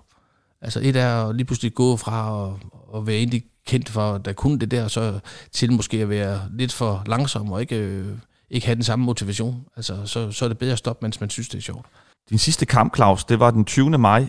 [0.62, 2.54] Altså et er at lige pludselig gå fra at,
[3.00, 5.20] at være egentlig kendt for, der kunne det der, så
[5.52, 8.18] til måske at være lidt for langsom og ikke, øh,
[8.50, 9.66] ikke have den samme motivation.
[9.76, 11.86] Altså, så, så er det bedre at stoppe, mens man synes, det er sjovt.
[12.30, 13.98] Din sidste kamp, Claus, det var den 20.
[13.98, 14.28] maj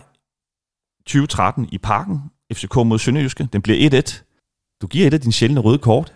[1.05, 2.19] 2013 i Parken.
[2.53, 3.47] FCK mod Sønderjyske.
[3.53, 4.23] Den bliver 1-1.
[4.81, 6.13] Du giver et af dine sjældne røde kort.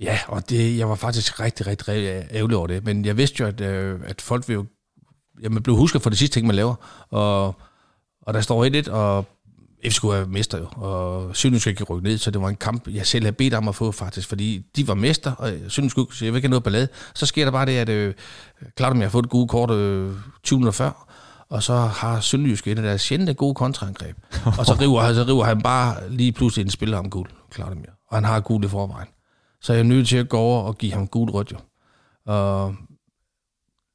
[0.00, 2.84] Ja, og det, jeg var faktisk rigtig, rigtig, rigtig ærgerlig over det.
[2.84, 4.64] Men jeg vidste jo, at, øh, at folk vil jo...
[5.42, 6.74] Ja, man blev husket for det sidste ting, man laver.
[7.10, 7.54] Og,
[8.22, 9.24] og der står 1-1, og
[9.84, 10.66] FCK er mester jo.
[10.76, 13.68] Og Sønderjysk ikke rykke ned, så det var en kamp, jeg selv havde bedt om
[13.68, 14.28] at få faktisk.
[14.28, 16.88] Fordi de var mester, og Sønderjysk så jeg vil ikke have noget ballade.
[17.14, 18.14] Så sker der bare det, at øh,
[18.76, 20.12] klart om jeg har fået et gode kort øh,
[20.42, 21.12] 20 minutter før,
[21.50, 24.16] og så har Sønderjysk et af deres sjældne gode kontraangreb.
[24.58, 27.84] og så river, så river han bare lige pludselig en spiller om guld, klart om
[28.10, 29.08] Og han har guld i forvejen.
[29.66, 31.56] Så jeg er nødt til at gå over og give ham gult rødt jo.
[32.26, 32.74] Og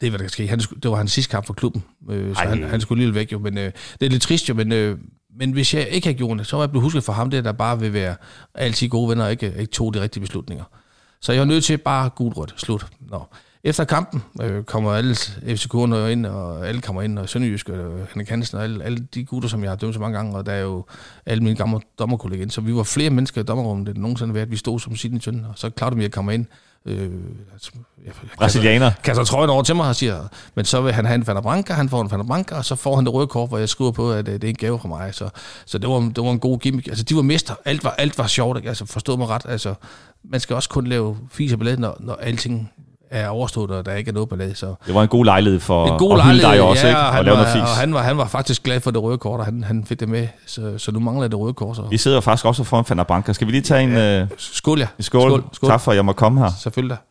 [0.02, 0.48] det er, hvad der kan ske.
[0.48, 3.32] Han, det var hans sidste kamp for klubben, øh, så han, han skulle lige væk
[3.32, 3.40] jo.
[3.40, 4.98] Men øh, det er lidt trist jo, men, øh,
[5.38, 7.44] men hvis jeg ikke havde gjort det, så var jeg blevet husket for ham, det
[7.44, 8.16] der bare vil være
[8.56, 10.64] altid gode venner og ikke, ikke tog de rigtige beslutninger.
[11.22, 12.54] Så jeg var nødt til bare rødt.
[12.58, 12.86] Slut.
[13.00, 13.24] Nå.
[13.64, 18.30] Efter kampen øh, kommer alle FCK'erne ind, og alle kommer ind, og Sønderjysk, og Henrik
[18.30, 20.52] Hansen, og alle, alle de gutter, som jeg har dømt så mange gange, og der
[20.52, 20.86] er jo
[21.26, 22.52] alle mine gamle dommerkolleger ind.
[22.52, 24.52] Så vi var flere mennesker i dommerrummet, det nogensinde været.
[24.52, 26.46] Vi stod som sit i tønden, og så klarede de, at komme ind.
[26.86, 27.10] Øh,
[27.54, 27.72] altså,
[28.06, 28.92] jeg, Brasilianer.
[29.04, 31.42] Kan så trøjen over til mig og siger, men så vil han have en Van
[31.42, 33.70] Branca, han får en Van Branca, og så får han det røde kort, hvor jeg
[33.70, 35.16] skriver på, at det er en gave fra mig.
[35.16, 35.30] Så,
[35.66, 36.88] så det, var, det var en god gimmick.
[36.88, 37.56] Altså, de var mester.
[37.66, 38.58] Alt var, alt var sjovt.
[38.58, 38.70] Ikke?
[38.70, 39.46] Altså, forstod mig ret.
[39.50, 39.74] Altså,
[40.24, 42.72] man skal også kun lave fis og ballade, når, når alting
[43.12, 44.56] er overstået, og der ikke er noget ballade.
[44.56, 44.76] Så.
[44.86, 47.00] Det var en god lejlighed for en god at hylde dig også, ja, ikke?
[47.00, 47.62] Og, han lave var, noget fis.
[47.62, 50.00] Og han var, han var faktisk glad for det røde kort, og han, han fik
[50.00, 51.76] det med, så, så nu mangler det røde kort.
[51.76, 51.82] Så.
[51.90, 53.34] Vi sidder faktisk også foran Fender Branca.
[53.34, 54.24] Skal vi lige tage en ja.
[54.24, 54.88] uh, skål, ja.
[55.00, 55.30] skål?
[55.32, 55.44] skål?
[55.54, 55.70] skål?
[55.70, 56.50] Tak for, at jeg må komme her.
[56.60, 57.02] Selvfølgelig da.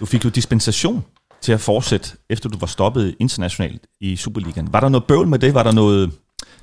[0.00, 1.04] Du fik jo dispensation
[1.40, 4.72] til at fortsætte, efter du var stoppet internationalt i Superligaen.
[4.72, 5.54] Var der noget bøvl med det?
[5.54, 6.10] Var der noget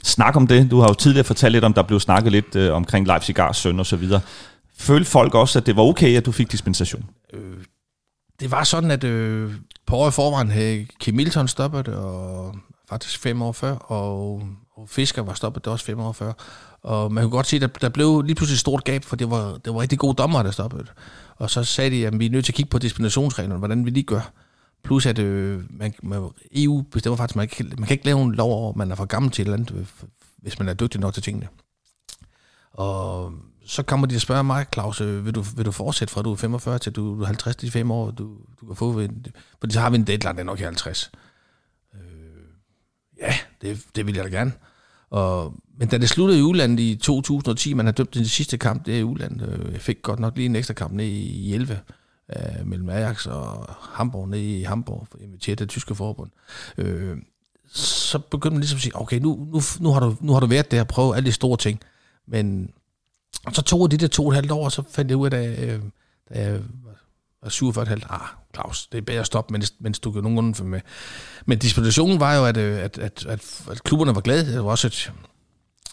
[0.05, 0.71] snak om det?
[0.71, 3.79] Du har jo tidligere fortalt lidt om, der blev snakket lidt øh, omkring Leipzigars søn
[3.79, 4.21] og så videre.
[4.77, 7.05] Følte folk også, at det var okay, at du fik dispensation?
[7.33, 7.57] Øh,
[8.39, 9.51] det var sådan, at øh,
[9.85, 12.55] på året forvejen havde Kim Milton stoppet, og
[12.89, 14.43] faktisk fem år før, og,
[14.77, 16.33] og Fisker var stoppet det også fem år før.
[16.83, 19.15] Og man kunne godt se, at der, der blev lige pludselig et stort gab, for
[19.15, 20.85] det var, det var rigtig gode dommer, der stoppede.
[21.37, 23.89] Og så sagde de, at vi er nødt til at kigge på dispensationsreglerne, hvordan vi
[23.89, 24.31] lige gør.
[24.85, 28.21] Plus at øh, man, man, EU bestemmer faktisk, at man, kan, man kan ikke lave
[28.21, 29.85] en lov over, at man er for gammel til et eller andet, øh,
[30.37, 31.47] hvis man er dygtig nok til tingene.
[32.71, 33.33] Og
[33.65, 36.31] så kommer de og spørger mig, Claus, øh, vil du, vil du fortsætte fra du
[36.31, 39.25] er 45 til du er 50 til 5 år, du, du kan få, en,
[39.59, 41.11] fordi så har vi en deadline, nok er nok 50.
[41.95, 41.99] Øh,
[43.17, 44.51] ja, det, det vil jeg da gerne.
[45.09, 48.85] Og, men da det sluttede i udlandet i 2010, man har dømt den sidste kamp,
[48.85, 49.49] det er i udlandet.
[49.49, 51.79] Øh, jeg fik godt nok lige en ekstra kamp ned i 11
[52.35, 56.29] øh, mellem Ajax og Hamburg nede i Hamburg, inviteret det tyske forbund.
[56.77, 57.17] Øh,
[57.67, 60.45] så begyndte man ligesom at sige, okay, nu, nu, nu, har du, nu har du
[60.45, 61.79] været der og prøvet alle de store ting.
[62.27, 62.69] Men
[63.53, 65.25] så tog jeg det der to og et halvt år, og så fandt jeg ud
[65.25, 65.81] af, da, øh,
[66.29, 66.59] da jeg
[67.43, 70.63] var 47 halvt, ah, Claus, det er bedre at stoppe, mens, mens du kan nogenlunde
[70.63, 70.81] med.
[71.45, 74.53] Men dispositionen var jo, at, øh, at, at, at, at klubberne var glade.
[74.53, 75.13] Det var også et,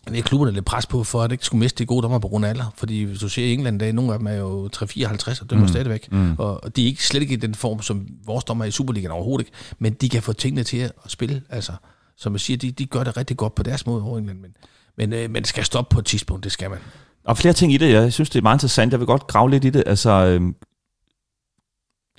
[0.09, 2.18] det er klubberne lidt pres på, for at det ikke skulle miste de gode dommer
[2.18, 2.72] på grund af alder.
[2.76, 5.64] Fordi hvis du ser i England, der nogle af dem er jo 3-54 og dømmer
[5.64, 5.68] mm.
[5.68, 6.12] stadigvæk.
[6.12, 6.34] Mm.
[6.38, 9.46] Og de er ikke slet ikke i den form, som vores dommer i Superligaen overhovedet
[9.46, 9.57] ikke.
[9.78, 11.42] Men de kan få tingene til at spille.
[11.48, 11.72] Altså,
[12.16, 14.38] som jeg siger, de, de gør det rigtig godt på deres måde over England.
[14.38, 14.55] Men,
[14.96, 16.78] men, øh, men skal stoppe på et tidspunkt, det skal man.
[17.24, 18.92] Og flere ting i det, jeg synes, det er meget interessant.
[18.92, 19.82] Jeg vil godt grave lidt i det.
[19.86, 20.55] Altså, øhm,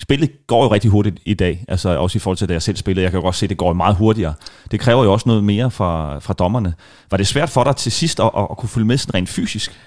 [0.02, 2.78] spillet går jo rigtig hurtigt i dag, altså også i forhold til, da jeg selv
[2.78, 3.04] spillede.
[3.04, 4.34] Jeg kan jo godt se, at det går meget hurtigere.
[4.72, 6.74] Det kræver jo også noget mere fra, fra dommerne.
[7.12, 9.30] Var det svært for dig til sidst at, at, at kunne følge med sådan rent
[9.30, 9.80] fysisk?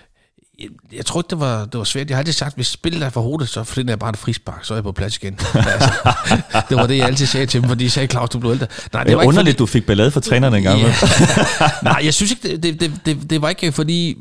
[0.59, 2.09] Jeg, jeg tror ikke, det var, det var svært.
[2.09, 4.65] Jeg har altid sagt, hvis spillet er for hurtigt, så finder jeg bare et frispark,
[4.65, 5.35] så er jeg på plads igen.
[5.55, 5.93] altså,
[6.69, 8.67] det var det, jeg altid sagde til dem, fordi de sagde, Claus, du blev ældre.
[8.93, 9.59] Nej, det var ikke underligt, fordi...
[9.59, 10.81] du fik ballade for træneren engang.
[10.81, 10.95] Ja.
[11.83, 14.17] Nej, jeg synes ikke, det, det, det, det var ikke fordi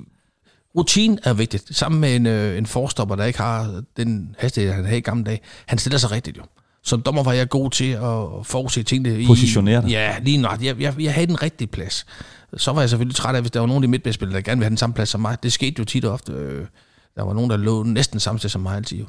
[0.78, 1.76] Rutine er vigtigt.
[1.76, 5.24] Sammen med en, øh, en forstopper, der ikke har den hastighed, han havde i gamle
[5.24, 5.40] dage.
[5.66, 6.44] Han stiller sig rigtigt jo.
[6.84, 9.28] Som dommer var jeg god til at forudse tingene.
[9.28, 9.90] Positionere dig.
[9.90, 10.64] Ja, lige nok.
[10.64, 12.06] Jeg, jeg, jeg havde den rigtige plads.
[12.58, 13.92] Så var jeg selvfølgelig træt af, hvis der var nogen af de
[14.34, 15.44] der gerne ville have den samme plads som mig.
[15.44, 16.32] Det skete jo tit og ofte.
[16.32, 16.66] Øh,
[17.16, 19.06] der var nogen, der lå næsten samme sted som mig altid jo.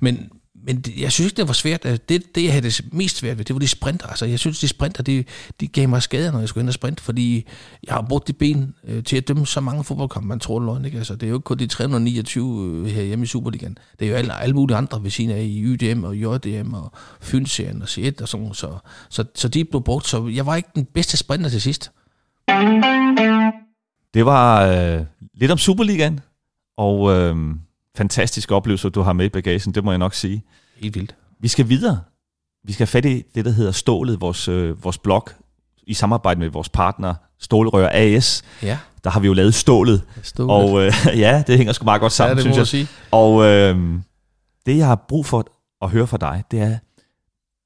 [0.00, 0.30] Men
[0.66, 1.84] men jeg synes ikke, det var svært.
[1.84, 4.06] Altså, det, det, jeg havde det mest svært ved, det var de sprinter.
[4.06, 5.24] Altså, jeg synes, de sprinter, de,
[5.60, 7.46] de gav mig skader, når jeg skulle ind og sprinte, fordi
[7.86, 10.84] jeg har brugt de ben øh, til at dømme så mange fodboldkampe, man tror løgn,
[10.84, 10.98] ikke?
[10.98, 13.78] Altså, det er jo ikke kun de 329 øh, her hjemme i Superligaen.
[13.98, 16.92] Det er jo alle, alle mulige andre ved siden af i YDM og JDM og
[17.20, 18.78] Fynserien og C1 og sådan så,
[19.10, 20.06] så, så de blev brugt.
[20.06, 21.90] Så jeg var ikke den bedste sprinter til sidst.
[24.14, 25.04] Det var øh,
[25.34, 26.20] lidt om Superligaen,
[26.76, 27.36] og øh,
[27.96, 30.44] fantastiske oplevelser, du har med i bagagen, det må jeg nok sige.
[30.76, 31.14] Helt vildt.
[31.40, 32.00] Vi skal videre.
[32.64, 35.28] Vi skal have fat i det, der hedder Stålet, vores, øh, vores blog,
[35.86, 38.42] i samarbejde med vores partner Stålrør AS.
[38.62, 38.78] Ja.
[39.04, 40.02] Der har vi jo lavet Stålet.
[40.22, 40.50] Stålet.
[40.50, 40.92] Og øh,
[41.24, 42.66] ja, det hænger sgu meget godt sammen, ja, det synes jeg.
[42.66, 42.88] Sige.
[43.10, 43.76] Og øh,
[44.66, 45.46] det, jeg har brug for
[45.82, 46.78] at høre fra dig, det er,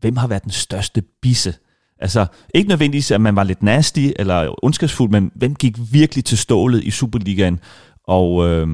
[0.00, 1.54] hvem har været den største bisse?
[2.00, 6.38] Altså, ikke nødvendigvis, at man var lidt nasty eller ondskabsfuld, men hvem gik virkelig til
[6.38, 7.60] stålet i Superligaen
[8.04, 8.68] og øh,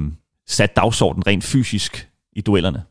[0.49, 2.83] satte dagsordenen rent fysisk i duellerne?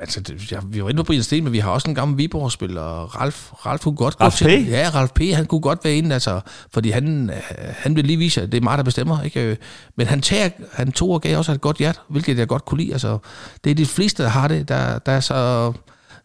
[0.00, 2.18] altså, det, ja, vi var inde på Brian Sten, men vi har også en gammel
[2.18, 3.52] Viborg-spiller, Ralf.
[3.52, 4.66] Ralf kunne godt Ralf gå til.
[4.66, 5.20] Ja, Ralf P.
[5.34, 6.40] Han kunne godt være inde, altså,
[6.72, 9.22] fordi han, han vil lige vise, at det er mig, der bestemmer.
[9.22, 9.56] Ikke?
[9.96, 12.80] Men han, tager, han tog og gav også et godt hjert, hvilket jeg godt kunne
[12.80, 12.92] lide.
[12.92, 13.18] Altså,
[13.64, 14.68] det er de fleste, der har det.
[14.68, 15.72] Der, der er så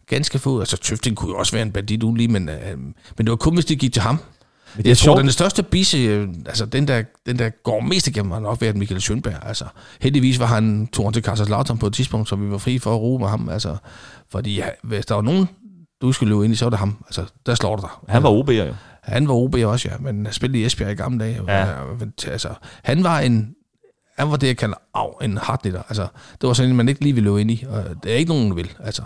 [0.06, 0.60] ganske få.
[0.60, 3.54] Altså, Tøfting kunne jo også være en bandit lige, men, øh, men det var kun,
[3.54, 4.18] hvis det gik til ham.
[4.76, 8.32] Det jeg tror, den største bise, øh, altså den der, den der går mest igennem,
[8.32, 9.48] har nok været Michael Schönberg.
[9.48, 9.64] Altså,
[10.00, 13.00] heldigvis var han to til Kaiserslautern på et tidspunkt, så vi var fri for at
[13.00, 13.48] ruge med ham.
[13.48, 13.76] Altså,
[14.30, 15.48] fordi ja, hvis der var nogen,
[16.02, 17.04] du skulle løbe ind i, så var det ham.
[17.06, 17.90] Altså, der slår du dig.
[18.08, 18.74] Han var OB'er jo.
[19.02, 21.40] Han var OB også, ja, men spillede i Esbjerg i gamle dage.
[21.48, 21.66] Ja.
[22.26, 22.48] Altså,
[22.82, 23.54] han var en,
[24.18, 25.82] han var det, jeg kalder af, en hardnitter.
[25.88, 26.06] Altså,
[26.40, 28.32] det var sådan en, man ikke lige ville løbe ind i, og det er ikke
[28.32, 28.70] nogen, der vil.
[28.84, 29.02] Altså.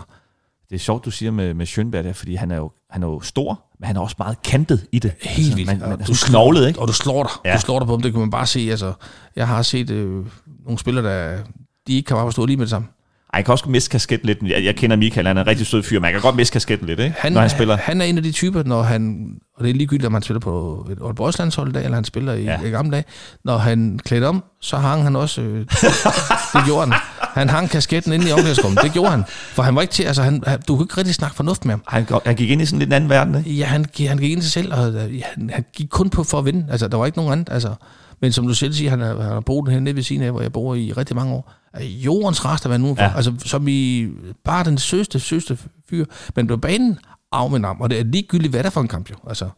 [0.69, 3.07] Det er sjovt, du siger med, med Schönberg der, fordi han er, jo, han er
[3.07, 5.13] jo stor, men han er også meget kantet i det.
[5.21, 5.79] Helt altså, vildt.
[5.79, 6.79] Man, man du knoglet, ikke?
[6.79, 7.31] Og du slår dig.
[7.45, 7.55] Ja.
[7.55, 8.59] Du slår dig på dem, det kan man bare se.
[8.59, 8.93] Altså,
[9.35, 10.25] jeg har set øh,
[10.65, 11.39] nogle spillere, der
[11.87, 12.87] de ikke kan bare forstå lige med det samme.
[13.33, 14.43] Ej, jeg kan også miste kasketten lidt.
[14.43, 16.53] Jeg, jeg kender Michael, han er en rigtig sød fyr, men jeg kan godt miste
[16.53, 17.15] kasketten lidt, ikke?
[17.19, 17.77] Han, når han spiller.
[17.77, 20.39] Han er en af de typer, når han, og det er ligegyldigt, om han spiller
[20.39, 22.61] på et Old landshold i dag, eller han spiller i, ja.
[22.61, 23.03] i gamle dage,
[23.45, 25.59] når han klædte om, så hang han også, øh,
[26.53, 26.93] det gjorde han.
[27.19, 29.23] Han hang kasketten ind i omklædningsrummet, det gjorde han.
[29.27, 31.83] For han var ikke til, altså han, du kunne ikke rigtig snakke fornuft med ham.
[31.87, 33.51] Han, han gik ind i sådan lidt en anden verden, ikke?
[33.51, 36.23] Ja, han, han gik ind i sig selv, og ja, han, han, gik kun på
[36.23, 36.65] for at vinde.
[36.71, 37.73] Altså, der var ikke nogen anden, altså.
[38.21, 40.31] Men som du selv siger, han har, han har boet her nede ved siden af,
[40.31, 41.53] hvor jeg bor i rigtig mange år.
[41.81, 43.03] Jordens rester, hvad nu for.
[43.03, 43.15] Ja.
[43.15, 44.07] Altså, som i
[44.43, 45.57] bare den søste, søste
[45.89, 46.05] fyr.
[46.35, 46.99] Men på banen,
[47.31, 47.81] af med ham.
[47.81, 49.15] Og det er ligegyldigt, hvad der for en kamp jo.
[49.27, 49.49] Altså,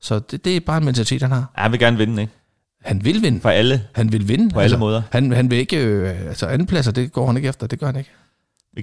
[0.00, 1.52] så det, det er bare en mentalitet, han har.
[1.56, 2.32] Ja, han vil gerne vinde, ikke?
[2.84, 3.40] Han vil vinde.
[3.40, 3.84] For alle.
[3.94, 4.50] Han vil vinde.
[4.50, 5.02] På alle altså, måder.
[5.12, 7.96] Han, han vil ikke, øh, altså andenpladser, det går han ikke efter, det gør han
[7.96, 8.10] ikke.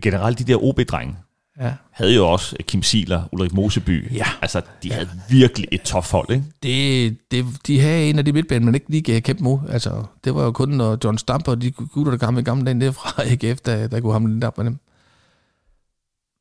[0.02, 1.16] Generelt de der OB-drenge,
[1.60, 1.74] ja.
[1.92, 4.14] havde jo også Kim Siler, Ulrik Moseby.
[4.14, 4.26] Ja.
[4.42, 6.44] Altså, de havde virkelig et tof hold, ikke?
[6.64, 9.60] Det, det, de havde en af de midtbaner, man ikke lige gav kæmpe mod.
[9.70, 12.94] Altså, det var jo kun når John Stamper og de gutter, der gamle, gamle dage
[12.94, 14.78] fra AGF, der, der kunne hamle lidt op med dem.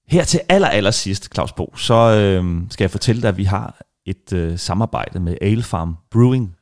[0.08, 3.44] Her til aller, aller sidst, Claus Bo, så øh, skal jeg fortælle dig, at vi
[3.44, 6.56] har et øh, samarbejde med Ale Farm Brewing.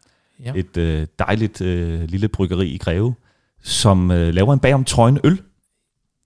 [0.44, 0.52] Ja.
[0.54, 3.14] Et øh, dejligt øh, lille bryggeri i Greve,
[3.62, 5.40] som øh, laver en bag om trøjen øl.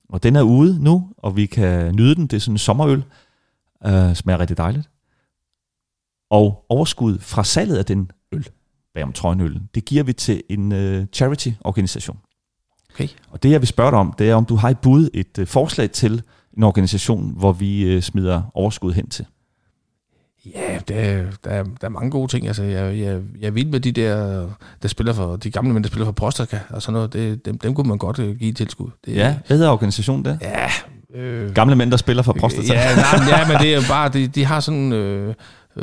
[0.08, 2.26] Og den er ude nu, og vi kan nyde den.
[2.26, 3.04] Det er sådan en sommerøl.
[3.86, 4.90] Øh, smager rigtig dejligt.
[6.30, 8.48] Og overskud fra salget af den øl,
[8.94, 12.18] bag om trøjenøllen, det giver vi til en øh, charity-organisation.
[12.94, 13.08] Okay.
[13.30, 15.38] Og det jeg vil spørge dig om, det er om du har et bud, et
[15.38, 16.22] øh, forslag til
[16.56, 19.26] en organisation, hvor vi øh, smider overskud hen til.
[20.54, 22.46] Ja, der, der, der er mange gode ting.
[22.46, 24.46] Altså, jeg, jeg, jeg vil med de der,
[24.82, 27.58] der spiller for, de gamle mænd, der spiller for Prostaka og sådan noget, det, dem,
[27.58, 28.90] dem kunne man godt uh, give tilskud.
[29.04, 30.36] Det, ja, hvad hedder organisationen der?
[30.40, 30.68] Ja.
[31.14, 32.74] Øh, gamle mænd, der spiller for Prostata.
[32.74, 35.34] Ja, nej, ja, men det er bare, de, de har sådan øh,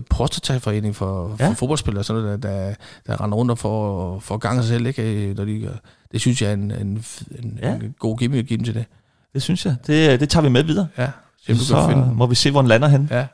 [0.09, 1.47] prostataforening for, ja.
[1.47, 2.73] for fodboldspillere, sådan noget, der, der,
[3.07, 5.33] der render rundt og får, får gang sig selv, ikke?
[5.37, 5.69] Når de,
[6.11, 7.05] det synes jeg er en, en,
[7.43, 7.73] en, ja.
[7.73, 8.85] en god gimmick at give dem til det.
[9.33, 9.75] Det synes jeg.
[9.87, 10.87] Det, det tager vi med videre.
[10.97, 11.09] Ja.
[11.47, 13.07] Så, så må vi se, hvor den lander hen.
[13.11, 13.25] Ja.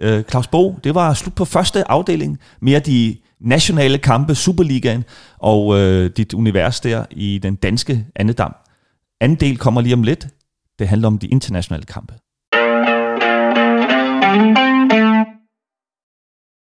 [0.00, 2.38] Øh, Claus Bo, det var slut på første afdeling.
[2.60, 5.04] Mere de nationale kampe, Superligaen
[5.38, 8.54] og øh, dit univers der i den danske andedam.
[9.20, 10.26] Anden del kommer lige om lidt.
[10.78, 12.14] Det handler om de internationale kampe.
[14.36, 14.65] thank you